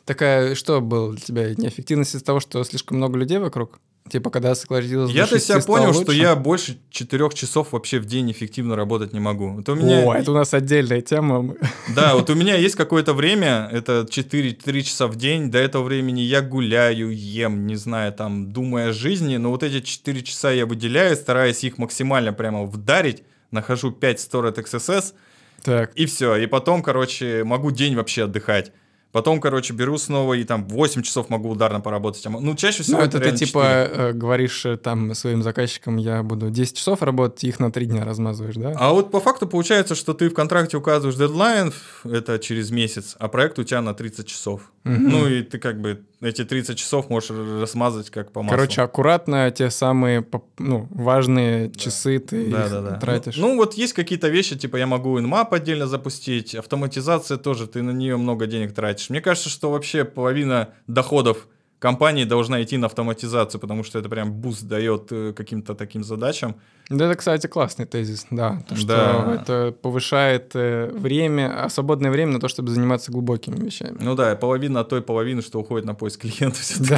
Такая, 0.05 0.55
что 0.57 0.81
было 0.81 1.13
для 1.13 1.21
тебя? 1.21 1.55
Неэффективность 1.55 2.15
из-за 2.17 2.25
того, 2.25 2.41
что 2.41 2.63
слишком 2.65 2.97
много 2.97 3.17
людей 3.19 3.39
вокруг? 3.39 3.79
Типа, 4.09 4.31
когда 4.31 4.55
сократилось 4.55 5.11
до 5.11 5.17
Я 5.17 5.27
6 5.27 5.45
себя 5.45 5.61
понял, 5.61 5.93
что 5.93 6.07
лучше? 6.07 6.15
я 6.15 6.35
больше 6.35 6.79
четырех 6.91 7.33
часов 7.35 7.73
вообще 7.73 8.01
в 8.01 8.07
день 8.07 8.33
эффективно 8.33 8.75
работать 8.75 9.13
не 9.13 9.21
могу. 9.21 9.51
Вот 9.51 9.69
у 9.69 9.75
меня, 9.77 10.01
О, 10.05 10.15
это 10.15 10.33
у 10.33 10.35
нас 10.35 10.53
отдельная 10.53 11.01
тема. 11.01 11.55
Да, 11.95 12.15
вот 12.17 12.29
у 12.31 12.35
меня 12.35 12.57
есть 12.57 12.75
какое-то 12.75 13.13
время, 13.15 13.69
это 13.71 14.07
4-3 14.11 14.83
часа 14.83 15.07
в 15.07 15.17
день, 15.17 15.51
до 15.51 15.59
этого 15.59 15.85
времени 15.85 16.23
я 16.23 16.41
гуляю, 16.41 17.17
ем, 17.17 17.67
не 17.67 17.77
знаю, 17.77 18.13
там, 18.13 18.53
думая 18.53 18.89
о 18.89 18.93
жизни, 18.93 19.37
но 19.37 19.51
вот 19.51 19.63
эти 19.63 19.81
4 19.81 20.23
часа 20.23 20.51
я 20.51 20.67
выделяю, 20.67 21.15
стараюсь 21.15 21.63
их 21.63 21.79
максимально 21.79 22.33
прямо 22.33 22.65
вдарить, 22.65 23.23
нахожу 23.53 23.93
5 23.93 24.19
Stored 24.19 24.57
XSS, 24.57 25.13
Так, 25.63 25.93
и 25.95 26.07
все, 26.07 26.37
и 26.37 26.47
потом, 26.47 26.83
короче, 26.83 27.45
могу 27.45 27.71
день 27.71 27.95
вообще 27.95 28.25
отдыхать. 28.25 28.73
Потом, 29.13 29.41
короче, 29.41 29.73
беру 29.73 29.99
снова 29.99 30.35
и 30.35 30.45
там 30.45 30.67
8 30.69 31.03
часов 31.03 31.31
могу 31.31 31.51
ударно 31.51 31.81
поработать. 31.81 32.25
А 32.27 32.31
Ну, 32.31 32.55
чаще 32.55 32.83
всего 32.83 32.99
ну 32.99 33.05
это 33.05 33.19
ты 33.19 33.25
реально 33.25 33.39
типа 33.39 33.89
4. 33.89 34.09
э, 34.09 34.13
говоришь 34.13 34.67
э, 34.67 34.77
там 34.77 35.15
своим 35.15 35.43
заказчикам, 35.43 35.97
я 35.97 36.23
буду 36.23 36.51
10 36.51 36.77
часов 36.77 37.03
работать, 37.03 37.43
их 37.45 37.59
на 37.59 37.73
3 37.73 37.87
дня 37.87 38.05
размазываешь, 38.05 38.55
да? 38.57 38.73
А 38.77 38.93
вот 38.93 39.11
по 39.11 39.21
факту 39.21 39.49
получается, 39.49 39.95
что 39.95 40.15
ты 40.15 40.29
в 40.29 40.35
контракте 40.35 40.77
указываешь 40.77 41.17
дедлайн, 41.17 41.73
это 42.05 42.39
через 42.39 42.71
месяц, 42.71 43.17
а 43.19 43.29
проект 43.29 43.59
у 43.59 43.65
тебя 43.65 43.83
на 43.83 43.95
30 43.95 44.27
часов. 44.27 44.71
Мгм. 44.85 45.09
Ну 45.11 45.29
и 45.29 45.43
ты 45.43 45.59
как 45.59 45.81
бы 45.81 46.03
эти 46.23 46.45
30 46.45 46.79
часов 46.79 47.11
можешь 47.11 47.31
размазать 47.31 48.11
как 48.11 48.33
по 48.33 48.43
маслу. 48.43 48.57
Короче, 48.57 48.83
аккуратно 48.83 49.51
те 49.51 49.71
самые 49.71 50.27
ну, 50.59 50.87
важные 50.91 51.71
часы 51.73 52.19
ты 52.19 52.51
да, 52.51 52.69
да, 52.69 52.81
да. 52.83 52.97
тратишь. 52.97 53.37
Ну, 53.37 53.51
ну 53.51 53.57
вот 53.57 53.75
есть 53.75 53.95
какие-то 53.95 54.29
вещи, 54.29 54.57
типа 54.57 54.77
я 54.77 54.87
могу 54.87 55.19
Nmap 55.19 55.53
отдельно 55.53 55.87
запустить, 55.87 56.55
автоматизация 56.55 57.37
тоже, 57.37 57.67
ты 57.67 57.83
на 57.83 57.91
нее 57.91 58.17
много 58.17 58.47
денег 58.47 58.73
тратишь. 58.73 59.00
Мне 59.09 59.21
кажется, 59.21 59.49
что 59.49 59.71
вообще 59.71 60.05
половина 60.05 60.69
доходов 60.87 61.47
компании 61.79 62.25
должна 62.25 62.63
идти 62.63 62.77
на 62.77 62.89
автоматизацию, 62.89 63.59
потому 63.59 63.85
что 63.85 63.99
это 63.99 64.11
прям 64.11 64.33
boost 64.33 64.65
дает 64.65 65.11
э, 65.13 65.33
каким-то 65.33 65.75
таким 65.75 66.05
задачам. 66.05 66.57
Да, 66.91 67.07
это, 67.07 67.15
кстати, 67.17 67.47
классный 67.47 67.87
тезис, 67.87 68.27
да. 68.31 68.63
То, 68.69 68.77
что 68.77 68.87
Да. 68.87 69.35
это 69.41 69.73
повышает 69.81 70.51
э, 70.55 70.91
время, 70.93 71.65
а 71.65 71.71
свободное 71.71 72.11
время 72.11 72.33
на 72.33 72.41
то, 72.41 72.49
чтобы 72.49 72.69
заниматься 72.71 73.11
глубокими 73.11 73.57
вещами. 73.65 73.97
Ну 73.99 74.15
да, 74.15 74.37
половина 74.37 74.85
той 74.85 75.01
половины, 75.01 75.41
что 75.41 75.59
уходит 75.59 75.87
на 75.87 75.95
поиск 75.95 76.21
клиента 76.21 76.59
всё-таки. 76.61 76.97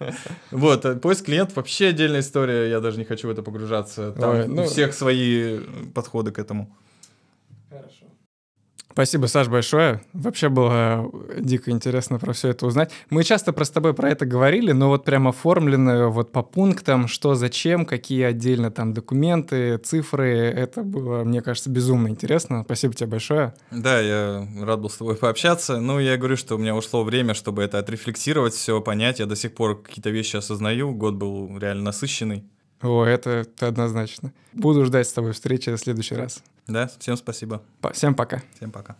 Да. 0.00 0.14
Вот, 0.50 0.86
а 0.86 0.94
поиск 0.96 1.26
клиентов 1.26 1.56
вообще 1.56 1.88
отдельная 1.88 2.20
история, 2.20 2.70
я 2.70 2.80
даже 2.80 2.96
не 2.98 3.04
хочу 3.04 3.28
в 3.28 3.30
это 3.30 3.42
погружаться. 3.42 4.12
Там 4.12 4.30
Ой, 4.30 4.44
у 4.44 4.48
ну- 4.54 4.64
всех 4.64 4.94
свои 4.94 5.58
подходы 5.94 6.30
к 6.30 6.38
этому. 6.38 6.74
Спасибо, 8.94 9.26
Саш, 9.26 9.48
большое. 9.48 10.02
Вообще 10.12 10.48
было 10.48 11.10
дико 11.36 11.72
интересно 11.72 12.20
про 12.20 12.32
все 12.32 12.50
это 12.50 12.64
узнать. 12.64 12.92
Мы 13.10 13.24
часто 13.24 13.52
про 13.52 13.64
с 13.64 13.70
тобой 13.70 13.92
про 13.92 14.08
это 14.08 14.24
говорили, 14.24 14.70
но 14.70 14.88
вот 14.88 15.04
прям 15.04 15.26
оформлено 15.26 16.12
вот 16.12 16.30
по 16.30 16.44
пунктам, 16.44 17.08
что, 17.08 17.34
зачем, 17.34 17.86
какие 17.86 18.22
отдельно 18.22 18.70
там 18.70 18.92
документы, 18.92 19.78
цифры. 19.78 20.28
Это 20.28 20.84
было, 20.84 21.24
мне 21.24 21.42
кажется, 21.42 21.70
безумно 21.70 22.06
интересно. 22.06 22.62
Спасибо 22.64 22.94
тебе 22.94 23.08
большое. 23.08 23.54
Да, 23.72 23.98
я 23.98 24.46
рад 24.60 24.80
был 24.80 24.88
с 24.88 24.96
тобой 24.96 25.16
пообщаться. 25.16 25.80
Ну, 25.80 25.98
я 25.98 26.16
говорю, 26.16 26.36
что 26.36 26.54
у 26.54 26.58
меня 26.58 26.76
ушло 26.76 27.02
время, 27.02 27.34
чтобы 27.34 27.64
это 27.64 27.80
отрефлексировать, 27.80 28.54
все 28.54 28.80
понять. 28.80 29.18
Я 29.18 29.26
до 29.26 29.34
сих 29.34 29.56
пор 29.56 29.82
какие-то 29.82 30.10
вещи 30.10 30.36
осознаю. 30.36 30.94
Год 30.94 31.14
был 31.14 31.58
реально 31.58 31.86
насыщенный. 31.86 32.44
О, 32.84 33.04
это, 33.04 33.30
это 33.30 33.68
однозначно. 33.68 34.32
Буду 34.52 34.84
ждать 34.84 35.08
с 35.08 35.12
тобой 35.12 35.32
встречи 35.32 35.70
в 35.70 35.78
следующий 35.78 36.14
раз. 36.14 36.42
Да, 36.66 36.90
всем 36.98 37.16
спасибо. 37.16 37.62
По- 37.80 37.92
Всем 37.92 38.14
пока. 38.14 38.42
Всем 38.56 38.70
пока. 38.70 38.96